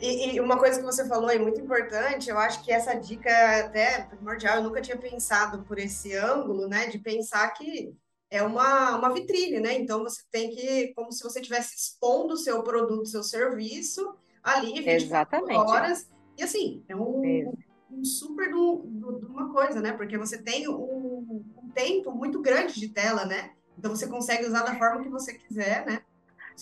E, 0.00 0.34
e, 0.34 0.40
uma 0.40 0.58
coisa 0.58 0.78
que 0.78 0.84
você 0.84 1.08
falou 1.08 1.30
é 1.30 1.38
muito 1.38 1.58
importante, 1.58 2.28
eu 2.28 2.38
acho 2.38 2.62
que 2.62 2.70
essa 2.70 2.92
dica 2.94 3.30
até 3.60 4.02
primordial, 4.02 4.56
eu 4.56 4.62
nunca 4.62 4.82
tinha 4.82 4.98
pensado 4.98 5.62
por 5.62 5.78
esse 5.78 6.14
ângulo, 6.14 6.68
né? 6.68 6.88
De 6.88 6.98
pensar 6.98 7.48
que 7.54 7.94
é 8.32 8.42
uma, 8.42 8.96
uma 8.96 9.12
vitrine, 9.12 9.60
né? 9.60 9.78
Então 9.78 10.02
você 10.02 10.22
tem 10.30 10.48
que, 10.48 10.94
como 10.94 11.12
se 11.12 11.22
você 11.22 11.38
estivesse 11.38 11.76
expondo 11.76 12.32
o 12.32 12.36
seu 12.38 12.62
produto, 12.62 13.06
seu 13.06 13.22
serviço 13.22 14.16
ali 14.42 14.72
24 14.80 14.90
Exatamente. 14.90 15.58
horas. 15.58 16.10
E 16.38 16.42
assim, 16.42 16.82
é 16.88 16.96
um, 16.96 17.52
um 17.90 18.02
super 18.02 18.48
de 18.48 19.26
uma 19.26 19.52
coisa, 19.52 19.82
né? 19.82 19.92
Porque 19.92 20.16
você 20.16 20.38
tem 20.38 20.66
um, 20.66 21.44
um, 21.62 21.70
tempo 21.74 22.10
muito 22.10 22.40
grande 22.40 22.80
de 22.80 22.88
tela, 22.88 23.26
né? 23.26 23.50
Então 23.78 23.94
você 23.94 24.08
consegue 24.08 24.46
usar 24.46 24.62
da 24.62 24.76
forma 24.76 25.02
que 25.02 25.10
você 25.10 25.34
quiser, 25.34 25.84
né? 25.84 26.00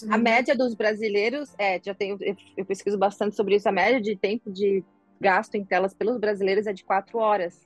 A 0.09 0.19
média 0.19 0.57
dos 0.57 0.75
brasileiros, 0.75 1.55
é, 1.57 1.81
já 1.81 1.95
tenho, 1.95 2.19
eu 2.57 2.65
pesquiso 2.65 2.99
bastante 2.99 3.37
sobre 3.37 3.55
isso, 3.55 3.69
a 3.69 3.73
média 3.73 4.01
de 4.01 4.17
tempo 4.17 4.51
de 4.51 4.85
gasto 5.21 5.55
em 5.55 5.65
telas 5.65 5.95
pelos 5.95 6.19
brasileiros 6.19 6.67
é 6.67 6.73
de 6.73 6.83
quatro 6.83 7.19
horas. 7.19 7.61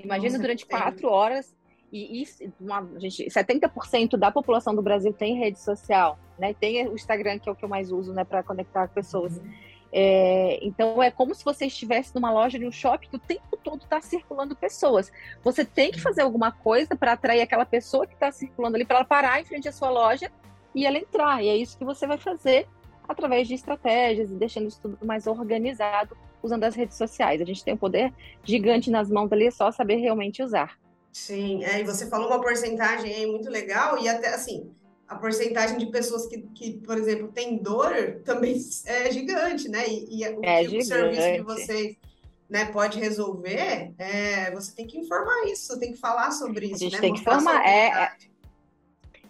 Imagina 0.00 0.30
Nossa, 0.30 0.42
durante 0.42 0.66
quatro 0.66 1.08
horas, 1.08 1.54
e 1.92 2.22
isso, 2.22 2.42
uma, 2.60 2.86
gente, 2.98 3.26
70% 3.26 4.16
da 4.16 4.30
população 4.30 4.74
do 4.74 4.82
Brasil 4.82 5.12
tem 5.12 5.38
rede 5.38 5.60
social, 5.60 6.18
né? 6.38 6.54
Tem 6.54 6.86
o 6.88 6.94
Instagram, 6.94 7.38
que 7.38 7.48
é 7.48 7.52
o 7.52 7.54
que 7.54 7.64
eu 7.64 7.68
mais 7.68 7.92
uso, 7.92 8.12
né, 8.12 8.24
para 8.24 8.42
conectar 8.42 8.88
pessoas. 8.88 9.36
Uhum. 9.36 9.52
É, 9.92 10.58
então 10.62 11.02
é 11.02 11.10
como 11.10 11.34
se 11.34 11.44
você 11.44 11.66
estivesse 11.66 12.14
numa 12.14 12.30
loja 12.30 12.58
de 12.58 12.66
um 12.66 12.72
shopping 12.72 13.08
que 13.08 13.16
o 13.16 13.20
tempo 13.20 13.56
todo 13.62 13.82
está 13.82 14.00
circulando 14.00 14.54
pessoas. 14.54 15.10
Você 15.42 15.64
tem 15.64 15.90
que 15.90 16.00
fazer 16.00 16.22
alguma 16.22 16.52
coisa 16.52 16.94
para 16.96 17.12
atrair 17.12 17.40
aquela 17.40 17.64
pessoa 17.64 18.06
que 18.06 18.14
está 18.14 18.30
circulando 18.30 18.76
ali, 18.76 18.84
para 18.84 18.96
ela 18.96 19.04
parar 19.04 19.40
em 19.40 19.44
frente 19.44 19.68
à 19.68 19.72
sua 19.72 19.90
loja 19.90 20.30
e 20.74 20.84
ela 20.84 20.98
entrar. 20.98 21.42
E 21.42 21.48
é 21.48 21.56
isso 21.56 21.78
que 21.78 21.84
você 21.84 22.06
vai 22.06 22.18
fazer 22.18 22.66
através 23.08 23.46
de 23.46 23.54
estratégias 23.54 24.30
e 24.30 24.34
deixando 24.34 24.66
isso 24.66 24.80
tudo 24.82 24.98
mais 25.06 25.26
organizado 25.26 26.16
usando 26.42 26.64
as 26.64 26.74
redes 26.74 26.96
sociais. 26.96 27.40
A 27.40 27.44
gente 27.44 27.64
tem 27.64 27.74
um 27.74 27.78
poder 27.78 28.12
gigante 28.44 28.90
nas 28.90 29.10
mãos 29.10 29.32
ali, 29.32 29.46
é 29.46 29.50
só 29.50 29.70
saber 29.70 29.96
realmente 29.96 30.42
usar. 30.42 30.78
Sim, 31.16 31.64
é, 31.64 31.80
e 31.80 31.82
você 31.82 32.06
falou 32.10 32.28
uma 32.28 32.42
porcentagem 32.42 33.12
aí 33.12 33.26
muito 33.26 33.48
legal, 33.48 33.98
e 33.98 34.06
até 34.06 34.34
assim, 34.34 34.70
a 35.08 35.16
porcentagem 35.16 35.78
de 35.78 35.86
pessoas 35.86 36.26
que, 36.26 36.42
que 36.54 36.74
por 36.74 36.98
exemplo, 36.98 37.28
tem 37.28 37.56
dor 37.56 38.20
também 38.22 38.54
é 38.84 39.10
gigante, 39.10 39.66
né? 39.66 39.88
E, 39.88 40.20
e 40.20 40.28
o, 40.28 40.44
é 40.44 40.62
que, 40.62 40.76
o 40.76 40.82
serviço 40.82 41.22
que 41.22 41.42
vocês 41.42 41.96
né, 42.50 42.66
pode 42.66 43.00
resolver, 43.00 43.94
é, 43.96 44.50
você 44.50 44.74
tem 44.74 44.86
que 44.86 44.98
informar 44.98 45.46
isso, 45.46 45.72
você 45.72 45.80
tem 45.80 45.92
que 45.92 45.98
falar 45.98 46.30
sobre 46.32 46.66
isso. 46.66 46.74
A 46.74 46.78
gente 46.78 46.92
né? 46.92 47.00
tem 47.00 47.14
que 47.14 47.20
informar, 47.20 47.66
é, 47.66 47.88
é, 47.88 48.12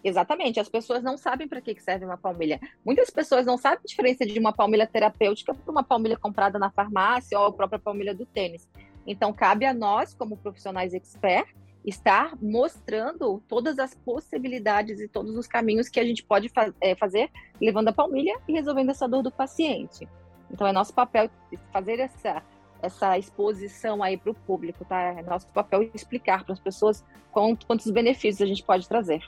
Exatamente, 0.03 0.59
as 0.59 0.67
pessoas 0.67 1.01
não 1.01 1.17
sabem 1.17 1.47
para 1.47 1.61
que 1.61 1.81
serve 1.81 2.03
uma 2.03 2.17
palmilha. 2.17 2.59
Muitas 2.85 3.09
pessoas 3.09 3.45
não 3.45 3.57
sabem 3.57 3.79
a 3.81 3.87
diferença 3.87 4.25
de 4.25 4.37
uma 4.37 4.51
palmilha 4.51 4.85
terapêutica 4.85 5.53
para 5.53 5.71
uma 5.71 5.83
palmilha 5.83 6.17
comprada 6.17 6.59
na 6.59 6.69
farmácia 6.69 7.39
ou 7.39 7.45
a 7.45 7.53
própria 7.53 7.79
palmilha 7.79 8.13
do 8.13 8.25
tênis. 8.25 8.67
Então, 9.07 9.31
cabe 9.31 9.65
a 9.65 9.73
nós, 9.73 10.13
como 10.13 10.35
profissionais 10.35 10.93
expert, 10.93 11.47
estar 11.87 12.37
mostrando 12.41 13.41
todas 13.47 13.79
as 13.79 13.95
possibilidades 13.95 14.99
e 14.99 15.07
todos 15.07 15.37
os 15.37 15.47
caminhos 15.47 15.87
que 15.87 16.01
a 16.01 16.03
gente 16.03 16.21
pode 16.21 16.49
fa 16.49 16.73
é, 16.81 16.93
fazer, 16.95 17.31
levando 17.61 17.87
a 17.87 17.93
palmilha 17.93 18.37
e 18.45 18.51
resolvendo 18.51 18.89
essa 18.89 19.07
dor 19.07 19.23
do 19.23 19.31
paciente. 19.31 20.07
Então, 20.51 20.67
é 20.67 20.73
nosso 20.73 20.93
papel 20.93 21.29
fazer 21.71 21.99
essa, 21.99 22.43
essa 22.81 23.17
exposição 23.17 24.03
aí 24.03 24.17
para 24.17 24.31
o 24.31 24.35
público, 24.35 24.83
tá? 24.83 24.99
É 25.01 25.21
nosso 25.21 25.47
papel 25.47 25.89
explicar 25.93 26.43
para 26.43 26.53
as 26.53 26.59
pessoas 26.59 27.05
quantos 27.31 27.89
benefícios 27.89 28.41
a 28.41 28.45
gente 28.45 28.63
pode 28.63 28.87
trazer. 28.87 29.21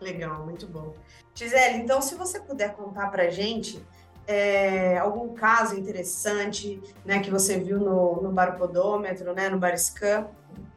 Legal, 0.00 0.44
muito 0.46 0.66
bom. 0.66 0.94
Gisele, 1.34 1.78
então, 1.78 2.00
se 2.00 2.14
você 2.14 2.40
puder 2.40 2.74
contar 2.74 3.10
para 3.10 3.24
a 3.24 3.30
gente 3.30 3.84
é, 4.28 4.98
algum 4.98 5.32
caso 5.32 5.74
interessante 5.74 6.78
né, 7.02 7.20
que 7.20 7.30
você 7.30 7.58
viu 7.58 7.78
no, 7.78 8.20
no 8.20 8.30
baropodômetro, 8.30 9.32
né, 9.32 9.48
no 9.48 9.58
bariscan, 9.58 10.26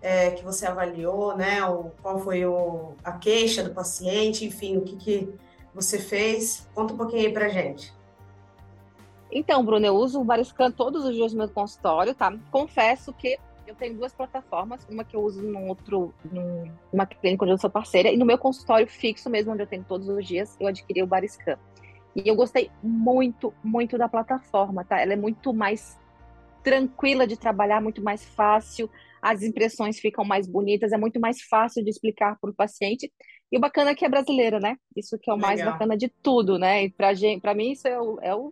é, 0.02 0.32
que 0.32 0.42
você 0.42 0.66
avaliou, 0.66 1.36
né, 1.36 1.62
o, 1.66 1.92
qual 2.02 2.18
foi 2.18 2.46
o, 2.46 2.94
a 3.04 3.12
queixa 3.12 3.62
do 3.62 3.74
paciente, 3.74 4.46
enfim, 4.46 4.78
o 4.78 4.82
que, 4.82 4.96
que 4.96 5.34
você 5.76 6.00
fez. 6.00 6.66
Conta 6.74 6.94
um 6.94 6.98
pouquinho 6.98 7.28
aí 7.28 7.34
para 7.34 7.48
a 7.48 7.50
gente. 7.50 7.94
Então, 9.30 9.66
Bruno, 9.66 9.86
eu 9.86 9.96
uso 9.96 10.22
o 10.22 10.24
Bariscan 10.24 10.72
todos 10.72 11.04
os 11.04 11.14
dias 11.14 11.34
no 11.34 11.40
meu 11.40 11.50
consultório, 11.50 12.16
tá? 12.16 12.34
Confesso 12.52 13.12
que 13.12 13.38
eu 13.68 13.76
tenho 13.76 13.96
duas 13.96 14.14
plataformas, 14.14 14.86
uma 14.90 15.04
que 15.04 15.16
eu 15.16 15.22
uso 15.22 15.42
num 15.42 15.68
outro, 15.68 16.14
numa 16.92 17.06
clínica 17.06 17.44
onde 17.44 17.54
eu 17.54 17.58
sou 17.58 17.70
parceira, 17.70 18.10
e 18.10 18.18
no 18.18 18.26
meu 18.26 18.38
consultório 18.38 18.88
fixo 18.88 19.30
mesmo, 19.30 19.52
onde 19.52 19.64
eu 19.64 19.68
tenho 19.68 19.84
todos 19.84 20.08
os 20.08 20.26
dias, 20.26 20.56
eu 20.60 20.68
adquiri 20.68 21.04
o 21.04 21.08
Bariscan. 21.08 21.58
E 22.16 22.28
eu 22.28 22.36
gostei 22.36 22.70
muito, 22.84 23.54
muito 23.64 23.98
da 23.98 24.10
plataforma, 24.10 24.84
tá? 24.84 25.00
Ela 25.00 25.14
é 25.14 25.18
muito 25.18 25.54
mais 25.54 26.00
tranquila 26.64 27.26
de 27.26 27.38
trabalhar, 27.38 27.82
muito 27.82 28.04
mais 28.04 28.24
fácil, 28.24 28.90
as 29.22 29.44
impressões 29.44 30.00
ficam 30.00 30.26
mais 30.26 30.48
bonitas, 30.48 30.92
é 30.92 30.98
muito 30.98 31.20
mais 31.20 31.42
fácil 31.44 31.84
de 31.84 31.90
explicar 31.90 32.38
para 32.40 32.50
o 32.50 32.54
paciente. 32.54 33.12
E 33.52 33.58
o 33.58 33.60
bacana 33.60 33.92
é 33.92 33.96
que 33.96 34.04
é 34.04 34.10
brasileira, 34.10 34.60
né? 34.60 34.78
Isso 34.96 35.18
que 35.20 35.30
é 35.30 35.34
o 35.34 35.36
Legal. 35.36 35.50
mais 35.50 35.64
bacana 35.64 35.96
de 35.96 36.10
tudo, 36.22 36.58
né? 36.58 36.86
E 36.86 36.90
para 36.90 37.54
mim, 37.54 37.72
isso 37.72 37.88
é 37.88 38.00
o, 38.00 38.20
é 38.22 38.34
o 38.34 38.52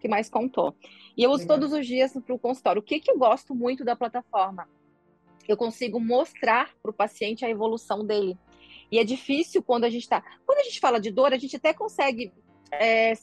que 0.00 0.08
mais 0.08 0.30
contou. 0.30 0.74
E 1.16 1.22
eu 1.22 1.30
uso 1.30 1.42
Legal. 1.42 1.58
todos 1.58 1.72
os 1.72 1.86
dias 1.86 2.12
para 2.12 2.34
o 2.34 2.38
consultório. 2.38 2.80
O 2.80 2.84
que, 2.84 3.00
que 3.00 3.10
eu 3.10 3.18
gosto 3.18 3.54
muito 3.54 3.84
da 3.84 3.94
plataforma? 3.94 4.66
Eu 5.46 5.56
consigo 5.56 6.00
mostrar 6.00 6.74
para 6.82 6.90
o 6.90 6.94
paciente 6.94 7.44
a 7.44 7.50
evolução 7.50 8.04
dele. 8.04 8.38
E 8.90 8.98
é 8.98 9.04
difícil 9.04 9.62
quando 9.62 9.84
a 9.84 9.90
gente 9.90 10.02
está. 10.02 10.22
Quando 10.46 10.58
a 10.58 10.62
gente 10.62 10.80
fala 10.80 10.98
de 10.98 11.10
dor, 11.10 11.32
a 11.34 11.38
gente 11.38 11.56
até 11.56 11.74
consegue 11.74 12.32
é, 12.72 13.14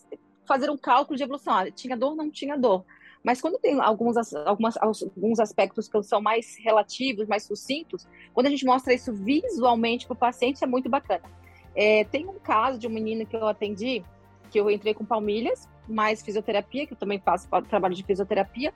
fazer 0.45 0.69
um 0.69 0.77
cálculo 0.77 1.17
de 1.17 1.23
evolução. 1.23 1.53
Ah, 1.53 1.71
tinha 1.71 1.95
dor, 1.97 2.15
não 2.15 2.29
tinha 2.29 2.57
dor. 2.57 2.85
Mas 3.23 3.41
quando 3.41 3.57
tem 3.57 3.79
alguns, 3.81 4.15
algumas, 4.35 4.77
alguns 4.77 5.39
aspectos 5.39 5.87
que 5.87 6.03
são 6.03 6.21
mais 6.21 6.57
relativos, 6.59 7.27
mais 7.27 7.43
sucintos, 7.43 8.07
quando 8.33 8.45
a 8.45 8.49
gente 8.51 8.65
mostra 8.65 8.93
isso 8.93 9.11
visualmente 9.11 10.05
para 10.05 10.13
o 10.13 10.17
paciente, 10.17 10.63
é 10.63 10.67
muito 10.67 10.87
bacana. 10.87 11.23
É, 11.75 12.03
tem 12.03 12.27
um 12.27 12.37
caso 12.37 12.77
de 12.77 12.85
um 12.85 12.91
menino 12.91 13.25
que 13.25 13.35
eu 13.35 13.47
atendi, 13.47 14.03
que 14.51 14.59
eu 14.59 14.69
entrei 14.69 14.93
com 14.93 15.03
palmilhas, 15.03 15.67
mais 15.87 16.21
fisioterapia, 16.21 16.85
que 16.85 16.93
eu 16.93 16.97
também 16.97 17.19
faço 17.19 17.49
trabalho 17.67 17.95
de 17.95 18.03
fisioterapia, 18.03 18.71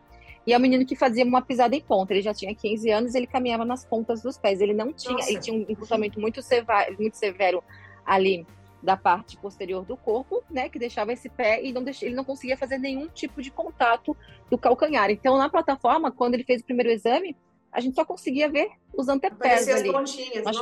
e 0.47 0.53
é 0.53 0.57
um 0.57 0.61
menino 0.61 0.83
que 0.83 0.95
fazia 0.95 1.23
uma 1.23 1.43
pisada 1.43 1.75
em 1.75 1.81
ponta. 1.81 2.11
Ele 2.11 2.23
já 2.23 2.33
tinha 2.33 2.53
15 2.55 2.89
anos, 2.89 3.13
ele 3.13 3.27
caminhava 3.27 3.63
nas 3.63 3.85
pontas 3.85 4.23
dos 4.23 4.35
pés. 4.35 4.59
Ele 4.61 4.73
não 4.73 4.91
tinha, 4.91 5.13
Nossa. 5.13 5.29
ele 5.29 5.39
tinha 5.39 5.55
um 5.55 5.65
encurtamento 5.69 6.19
muito 6.19 6.41
severo, 6.41 6.95
muito 6.99 7.17
severo 7.17 7.63
ali 8.03 8.47
da 8.81 8.95
parte 8.95 9.37
posterior 9.37 9.83
do 9.83 9.97
corpo, 9.97 10.43
né, 10.49 10.69
que 10.69 10.79
deixava 10.79 11.11
esse 11.11 11.29
pé 11.29 11.63
e 11.63 11.73
não 11.73 11.83
deix... 11.83 12.01
ele 12.01 12.15
não 12.15 12.23
conseguia 12.23 12.57
fazer 12.57 12.77
nenhum 12.77 13.07
tipo 13.07 13.41
de 13.41 13.51
contato 13.51 14.15
do 14.49 14.57
calcanhar. 14.57 15.09
Então, 15.09 15.37
na 15.37 15.49
plataforma, 15.49 16.11
quando 16.11 16.35
ele 16.35 16.43
fez 16.43 16.61
o 16.61 16.65
primeiro 16.65 16.91
exame, 16.91 17.35
a 17.71 17.81
gente 17.81 17.95
só 17.95 18.05
conseguia 18.05 18.49
ver 18.49 18.69
os 18.93 19.07
antepés 19.09 19.67
ali. 19.67 19.89
As 19.89 19.95
pontinhas, 19.95 20.57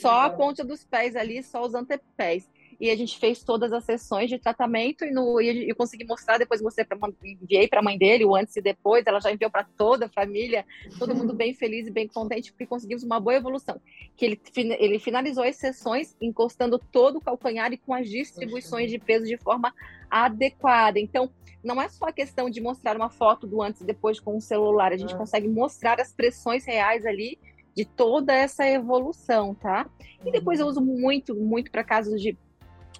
só 0.00 0.26
a 0.26 0.30
ponta 0.30 0.64
dos 0.64 0.84
pés 0.84 1.16
ali, 1.16 1.42
só 1.42 1.62
os 1.64 1.74
antepés 1.74 2.48
e 2.82 2.90
a 2.90 2.96
gente 2.96 3.16
fez 3.16 3.44
todas 3.44 3.72
as 3.72 3.84
sessões 3.84 4.28
de 4.28 4.40
tratamento 4.40 5.04
e, 5.04 5.12
no, 5.12 5.40
e 5.40 5.70
eu 5.70 5.76
consegui 5.76 6.04
mostrar, 6.04 6.36
depois 6.36 6.60
pra, 6.60 6.98
enviei 7.22 7.68
para 7.68 7.78
a 7.78 7.82
mãe 7.82 7.96
dele, 7.96 8.24
o 8.24 8.34
antes 8.34 8.56
e 8.56 8.60
depois, 8.60 9.06
ela 9.06 9.20
já 9.20 9.30
enviou 9.30 9.48
para 9.48 9.62
toda 9.62 10.06
a 10.06 10.08
família, 10.08 10.66
todo 10.98 11.14
mundo 11.14 11.32
bem 11.32 11.54
feliz 11.54 11.86
e 11.86 11.92
bem 11.92 12.08
contente, 12.08 12.50
porque 12.50 12.66
conseguimos 12.66 13.04
uma 13.04 13.20
boa 13.20 13.36
evolução. 13.36 13.80
Que 14.16 14.24
ele, 14.26 14.40
ele 14.80 14.98
finalizou 14.98 15.44
as 15.44 15.54
sessões 15.54 16.16
encostando 16.20 16.76
todo 16.76 17.18
o 17.18 17.20
calcanhar 17.20 17.72
e 17.72 17.78
com 17.78 17.94
as 17.94 18.10
distribuições 18.10 18.90
de 18.90 18.98
peso 18.98 19.26
de 19.26 19.36
forma 19.36 19.72
adequada. 20.10 20.98
Então, 20.98 21.30
não 21.62 21.80
é 21.80 21.88
só 21.88 22.06
a 22.06 22.12
questão 22.12 22.50
de 22.50 22.60
mostrar 22.60 22.96
uma 22.96 23.10
foto 23.10 23.46
do 23.46 23.62
antes 23.62 23.80
e 23.82 23.86
depois 23.86 24.18
com 24.18 24.36
o 24.36 24.40
celular, 24.40 24.90
a 24.90 24.96
gente 24.96 25.14
ah. 25.14 25.18
consegue 25.18 25.46
mostrar 25.46 26.00
as 26.00 26.12
pressões 26.12 26.64
reais 26.64 27.06
ali 27.06 27.38
de 27.76 27.84
toda 27.84 28.34
essa 28.34 28.68
evolução, 28.68 29.54
tá? 29.54 29.88
E 30.26 30.32
depois 30.32 30.58
eu 30.58 30.66
uso 30.66 30.80
muito, 30.80 31.32
muito 31.36 31.70
para 31.70 31.84
casos 31.84 32.20
de 32.20 32.36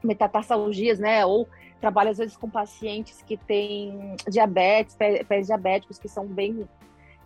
metatarsalgias, 0.03 0.99
né? 0.99 1.25
Ou 1.25 1.49
trabalho 1.81 2.11
às 2.11 2.19
vezes 2.19 2.37
com 2.37 2.49
pacientes 2.49 3.23
que 3.23 3.37
têm 3.37 4.17
diabetes, 4.29 4.97
pés 4.97 5.47
diabéticos, 5.47 5.99
que 5.99 6.09
são 6.09 6.27
bem 6.27 6.69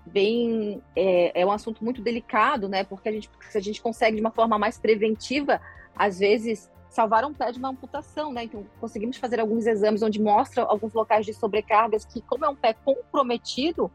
bem 0.04 0.80
é, 0.94 1.40
é, 1.40 1.44
um 1.44 1.50
assunto 1.50 1.84
muito 1.84 2.00
delicado, 2.00 2.68
né? 2.68 2.84
Porque 2.84 3.08
a 3.08 3.12
gente 3.12 3.28
se 3.50 3.58
a 3.58 3.60
gente 3.60 3.82
consegue 3.82 4.16
de 4.16 4.20
uma 4.20 4.30
forma 4.30 4.58
mais 4.58 4.78
preventiva, 4.78 5.60
às 5.94 6.18
vezes 6.20 6.70
salvar 6.88 7.24
um 7.24 7.34
pé 7.34 7.52
de 7.52 7.58
uma 7.58 7.68
amputação, 7.68 8.32
né? 8.32 8.44
Então 8.44 8.64
conseguimos 8.80 9.18
fazer 9.18 9.40
alguns 9.40 9.66
exames 9.66 10.02
onde 10.02 10.20
mostra 10.20 10.62
alguns 10.62 10.94
locais 10.94 11.26
de 11.26 11.34
sobrecargas 11.34 12.04
que, 12.04 12.22
como 12.22 12.44
é 12.44 12.48
um 12.48 12.56
pé 12.56 12.72
comprometido, 12.72 13.90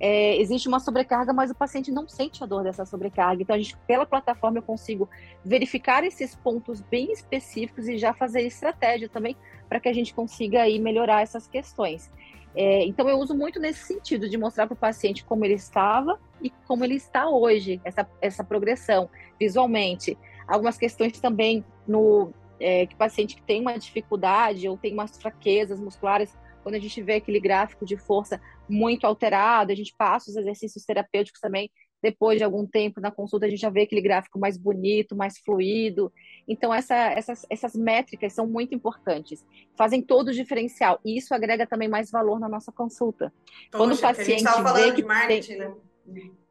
é, 0.00 0.40
existe 0.40 0.68
uma 0.68 0.80
sobrecarga, 0.80 1.32
mas 1.32 1.50
o 1.50 1.54
paciente 1.54 1.90
não 1.90 2.08
sente 2.08 2.42
a 2.42 2.46
dor 2.46 2.64
dessa 2.64 2.84
sobrecarga. 2.84 3.42
Então, 3.42 3.54
a 3.54 3.58
gente, 3.58 3.76
pela 3.86 4.04
plataforma, 4.04 4.58
eu 4.58 4.62
consigo 4.62 5.08
verificar 5.44 6.04
esses 6.04 6.34
pontos 6.34 6.80
bem 6.80 7.12
específicos 7.12 7.88
e 7.88 7.96
já 7.98 8.12
fazer 8.12 8.42
estratégia 8.42 9.08
também 9.08 9.36
para 9.68 9.80
que 9.80 9.88
a 9.88 9.92
gente 9.92 10.14
consiga 10.14 10.62
aí 10.62 10.78
melhorar 10.78 11.22
essas 11.22 11.46
questões. 11.46 12.10
É, 12.54 12.84
então, 12.84 13.08
eu 13.08 13.18
uso 13.18 13.34
muito 13.34 13.58
nesse 13.58 13.86
sentido, 13.86 14.28
de 14.28 14.38
mostrar 14.38 14.66
para 14.66 14.74
o 14.74 14.76
paciente 14.76 15.24
como 15.24 15.44
ele 15.44 15.54
estava 15.54 16.18
e 16.40 16.50
como 16.66 16.84
ele 16.84 16.94
está 16.94 17.28
hoje, 17.28 17.80
essa, 17.84 18.08
essa 18.20 18.44
progressão 18.44 19.08
visualmente. 19.38 20.16
Algumas 20.46 20.76
questões 20.76 21.18
também 21.18 21.64
no 21.86 22.32
é, 22.60 22.86
que 22.86 22.94
paciente 22.94 23.36
que 23.36 23.42
tem 23.42 23.60
uma 23.60 23.78
dificuldade 23.78 24.68
ou 24.68 24.76
tem 24.76 24.92
umas 24.92 25.18
fraquezas 25.18 25.80
musculares, 25.80 26.36
quando 26.64 26.74
a 26.74 26.80
gente 26.80 27.00
vê 27.00 27.14
aquele 27.14 27.38
gráfico 27.38 27.86
de 27.86 27.96
força 27.96 28.40
muito 28.68 29.06
alterado, 29.06 29.70
a 29.70 29.74
gente 29.76 29.94
passa 29.96 30.30
os 30.30 30.36
exercícios 30.36 30.84
terapêuticos 30.84 31.40
também 31.40 31.70
depois 32.04 32.36
de 32.36 32.44
algum 32.44 32.66
tempo 32.66 33.00
na 33.00 33.10
consulta, 33.10 33.46
a 33.46 33.48
gente 33.48 33.62
já 33.62 33.70
vê 33.70 33.82
aquele 33.82 34.02
gráfico 34.02 34.38
mais 34.38 34.58
bonito, 34.58 35.16
mais 35.16 35.38
fluido. 35.38 36.12
Então, 36.46 36.72
essa, 36.72 36.94
essas, 36.94 37.46
essas 37.48 37.74
métricas 37.74 38.34
são 38.34 38.46
muito 38.46 38.74
importantes, 38.74 39.42
fazem 39.74 40.02
todo 40.02 40.28
o 40.28 40.32
diferencial, 40.32 41.00
e 41.02 41.16
isso 41.16 41.32
agrega 41.32 41.66
também 41.66 41.88
mais 41.88 42.10
valor 42.10 42.38
na 42.38 42.46
nossa 42.46 42.70
consulta. 42.70 43.32
Poxa, 43.72 43.78
Quando 43.78 43.94
o 43.94 43.98
paciente 43.98 44.44
vê 44.74 44.92
que 44.92 45.02
tem... 45.46 45.56
né? 45.56 45.74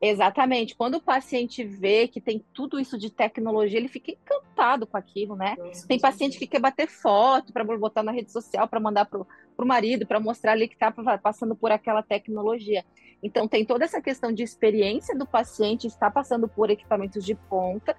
Exatamente. 0.02 0.76
Quando 0.76 0.96
o 0.96 1.02
paciente 1.02 1.64
vê 1.64 2.08
que 2.08 2.20
tem 2.20 2.44
tudo 2.54 2.80
isso 2.80 2.98
de 2.98 3.10
tecnologia, 3.10 3.80
ele 3.80 3.88
fica 3.88 4.12
encantado 4.12 4.86
com 4.86 4.98
aquilo, 4.98 5.36
né? 5.36 5.56
Nossa, 5.58 5.88
tem 5.88 6.00
paciente 6.00 6.38
que 6.38 6.48
quer 6.48 6.60
bater 6.60 6.88
foto 6.88 7.54
para 7.54 7.64
botar 7.64 8.04
na 8.04 8.12
rede 8.12 8.32
social, 8.32 8.68
para 8.68 8.80
mandar 8.80 9.06
para 9.06 9.20
o 9.22 9.66
marido, 9.66 10.06
para 10.06 10.20
mostrar 10.20 10.54
ali 10.54 10.68
que 10.68 10.74
está 10.74 10.92
passando 11.18 11.56
por 11.56 11.72
aquela 11.72 12.04
tecnologia. 12.04 12.84
Então, 13.22 13.48
tem 13.48 13.64
toda 13.64 13.86
essa 13.86 14.02
questão 14.02 14.34
de 14.34 14.44
experiência 14.44 15.18
do 15.18 15.26
paciente, 15.26 15.88
está 15.88 16.12
passando 16.12 16.48
por 16.48 16.70
equipamentos 16.70 17.24
de 17.24 17.36
ponta, 17.36 17.96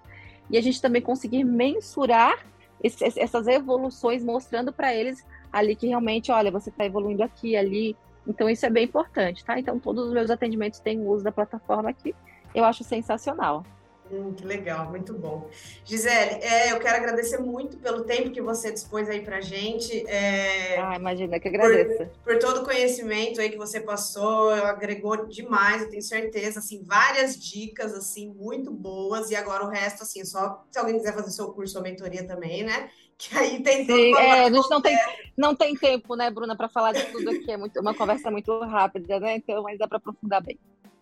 e 0.50 0.58
a 0.58 0.60
gente 0.60 0.82
também 0.82 1.00
conseguir 1.00 1.44
mensurar 1.44 2.44
essas 2.82 3.46
evoluções, 3.46 4.22
mostrando 4.22 4.70
para 4.70 4.94
eles 4.94 5.24
ali 5.50 5.74
que 5.74 5.86
realmente, 5.86 6.30
olha, 6.30 6.50
você 6.50 6.68
está 6.68 6.84
evoluindo 6.84 7.22
aqui, 7.22 7.56
ali, 7.56 7.96
então, 8.26 8.48
isso 8.48 8.64
é 8.64 8.70
bem 8.70 8.84
importante, 8.84 9.44
tá? 9.44 9.58
Então, 9.58 9.78
todos 9.78 10.06
os 10.06 10.12
meus 10.12 10.30
atendimentos 10.30 10.80
têm 10.80 10.98
o 10.98 11.08
uso 11.08 11.24
da 11.24 11.32
plataforma 11.32 11.90
aqui. 11.90 12.14
Eu 12.54 12.64
acho 12.64 12.84
sensacional. 12.84 13.64
Hum, 14.10 14.34
que 14.34 14.44
legal, 14.44 14.90
muito 14.90 15.14
bom. 15.14 15.48
Gisele, 15.82 16.42
é, 16.42 16.72
eu 16.72 16.78
quero 16.78 16.96
agradecer 16.96 17.38
muito 17.38 17.78
pelo 17.78 18.04
tempo 18.04 18.30
que 18.30 18.40
você 18.40 18.70
dispôs 18.70 19.08
aí 19.08 19.20
pra 19.22 19.40
gente. 19.40 20.06
É, 20.06 20.78
ah, 20.78 20.94
imagina, 20.94 21.40
que 21.40 21.48
agradeço. 21.48 22.10
Por, 22.22 22.34
por, 22.34 22.38
todo 22.38 22.60
o 22.60 22.64
conhecimento 22.64 23.40
aí 23.40 23.50
que 23.50 23.56
você 23.56 23.80
passou, 23.80 24.50
agregou 24.50 25.26
demais, 25.26 25.82
eu 25.82 25.88
tenho 25.88 26.02
certeza, 26.02 26.58
assim, 26.58 26.82
várias 26.84 27.36
dicas, 27.42 27.94
assim, 27.94 28.28
muito 28.28 28.70
boas, 28.70 29.30
e 29.30 29.36
agora 29.36 29.64
o 29.64 29.68
resto, 29.68 30.02
assim, 30.02 30.22
só 30.24 30.64
se 30.70 30.78
alguém 30.78 30.98
quiser 30.98 31.14
fazer 31.14 31.30
seu 31.30 31.50
curso 31.52 31.78
ou 31.78 31.82
mentoria 31.82 32.26
também, 32.26 32.62
né? 32.62 32.90
Que 33.16 33.36
aí 33.36 33.62
tem 33.62 33.86
Sim, 33.86 34.14
é, 34.16 34.44
a 34.44 34.50
gente 34.50 34.68
não 34.68 34.80
tem, 34.80 34.98
não 35.36 35.54
tem 35.54 35.74
tempo, 35.76 36.16
né, 36.16 36.30
Bruna, 36.30 36.56
para 36.56 36.68
falar 36.68 36.92
de 36.92 37.04
tudo 37.06 37.30
aqui, 37.30 37.50
é 37.50 37.56
muito, 37.56 37.80
uma 37.80 37.94
conversa 37.94 38.30
muito 38.30 38.58
rápida, 38.60 39.20
né? 39.20 39.36
Então, 39.36 39.62
mas 39.62 39.78
dá 39.78 39.86
para 39.86 39.98
aprofundar 39.98 40.42
bem. 40.42 40.58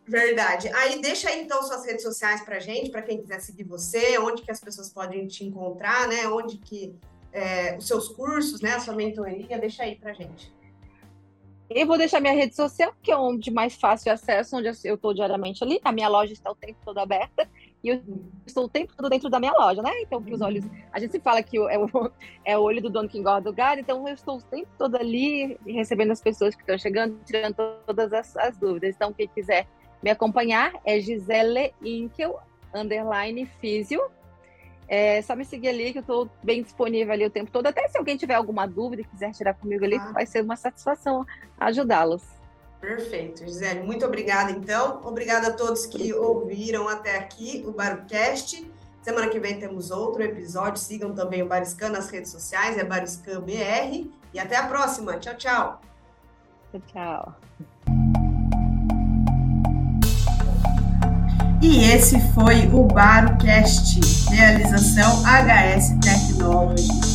Verdade. 0.07 0.69
Aí 0.75 1.01
deixa 1.01 1.29
aí 1.29 1.43
então 1.43 1.63
suas 1.63 1.87
redes 1.87 2.03
sociais 2.03 2.43
para 2.43 2.59
gente, 2.59 2.91
para 2.91 3.03
quem 3.03 3.19
quiser 3.19 3.41
seguir 3.41 3.65
você, 3.65 4.19
onde 4.19 4.43
que 4.43 4.51
as 4.51 4.61
pessoas 4.61 4.91
podem 4.91 5.27
te 5.27 5.45
encontrar, 5.45 6.09
né? 6.09 6.27
Onde 6.29 6.59
que 6.59 6.95
é, 7.33 7.77
os 7.79 7.87
seus 7.87 8.09
cursos, 8.09 8.61
né? 8.61 8.75
A 8.75 8.81
sua 8.81 8.95
mentoria, 8.95 9.59
deixa 9.59 9.85
aí 9.85 9.95
para 9.95 10.13
gente. 10.13 10.53
Eu 11.71 11.87
vou 11.87 11.97
deixar 11.97 12.21
minha 12.21 12.35
rede 12.35 12.55
social, 12.55 12.93
que 13.03 13.11
é 13.11 13.17
onde 13.17 13.51
mais 13.51 13.75
fácil 13.75 14.13
acesso, 14.13 14.57
onde 14.57 14.69
eu 14.85 14.95
estou 14.95 15.15
diariamente 15.15 15.65
ali. 15.65 15.81
A 15.83 15.93
minha 15.93 16.09
loja 16.09 16.33
está 16.33 16.51
o 16.51 16.55
tempo 16.55 16.79
todo 16.85 16.99
aberta 16.99 17.49
e 17.83 17.89
eu 17.89 18.03
estou 18.47 18.65
o 18.65 18.69
tempo 18.69 18.93
todo 18.97 19.09
dentro 19.09 19.29
da 19.29 19.41
minha 19.41 19.53
loja, 19.53 19.83
né? 19.83 19.91
Então, 20.03 20.23
que 20.23 20.33
os 20.33 20.41
olhos. 20.41 20.65
A 20.93 21.01
gente 21.01 21.11
se 21.11 21.21
fala 21.21 21.43
que 21.43 21.59
é 21.59 21.79
o, 21.79 21.89
é 22.45 22.57
o 22.59 22.63
olho 22.63 22.81
do 22.81 22.89
dono 22.89 23.09
que 23.09 23.19
engorda 23.19 23.51
o 23.51 23.53
gado, 23.53 23.81
então 23.81 24.07
eu 24.07 24.15
estou 24.15 24.39
o 24.39 24.43
tempo 24.43 24.69
todo 24.79 24.97
ali 24.97 25.59
recebendo 25.67 26.13
as 26.13 26.21
pessoas 26.21 26.55
que 26.55 26.63
estão 26.63 26.79
chegando, 26.79 27.19
tirando 27.25 27.57
todas 27.87 28.13
as, 28.13 28.37
as 28.37 28.57
dúvidas. 28.57 28.95
Então, 28.95 29.13
quem 29.13 29.27
quiser 29.27 29.67
me 30.03 30.11
acompanhar 30.11 30.73
é 30.85 31.01
Gisele 31.01 31.75
Inkel, 31.83 32.39
underline 32.73 33.47
físio. 33.61 34.01
É 34.87 35.23
só 35.23 35.35
me 35.35 35.45
seguir 35.45 35.69
ali, 35.69 35.93
que 35.93 35.99
eu 35.99 36.03
estou 36.03 36.29
bem 36.43 36.63
disponível 36.63 37.13
ali 37.13 37.25
o 37.25 37.31
tempo 37.31 37.51
todo. 37.51 37.67
Até 37.67 37.89
se 37.89 37.97
alguém 37.99 38.17
tiver 38.17 38.35
alguma 38.35 38.67
dúvida 38.67 39.03
e 39.03 39.05
quiser 39.05 39.33
tirar 39.33 39.55
comigo 39.55 39.85
ali, 39.85 39.97
ah. 39.97 40.13
vai 40.13 40.27
ser 40.27 40.43
uma 40.43 40.57
satisfação 40.57 41.25
ajudá-los. 41.59 42.42
Perfeito, 42.83 43.45
Gisele. 43.45 43.85
Muito 43.85 44.05
obrigada, 44.05 44.51
então. 44.51 45.01
Obrigada 45.05 45.47
a 45.47 45.53
todos 45.53 45.87
que 45.87 46.13
ouviram 46.13 46.89
até 46.89 47.17
aqui 47.17 47.63
o 47.65 47.71
Barcast. 47.71 48.69
Semana 49.01 49.29
que 49.29 49.39
vem 49.39 49.61
temos 49.61 49.93
outro 49.93 50.21
episódio. 50.21 50.83
Sigam 50.83 51.15
também 51.15 51.43
o 51.45 51.47
Bariscan 51.47 51.91
nas 51.91 52.11
redes 52.11 52.33
sociais, 52.33 52.77
é 52.77 52.83
Bariscan 52.83 53.41
BR. 53.41 54.11
E 54.35 54.41
até 54.41 54.57
a 54.57 54.67
próxima. 54.67 55.17
Tchau, 55.19 55.37
tchau. 55.37 55.81
Tchau, 56.73 56.83
tchau. 56.89 57.37
E 61.63 61.85
esse 61.85 62.21
foi 62.33 62.67
o 62.73 62.83
Barocast, 62.83 64.01
realização 64.29 65.23
HS 65.23 66.01
Technology. 66.01 67.12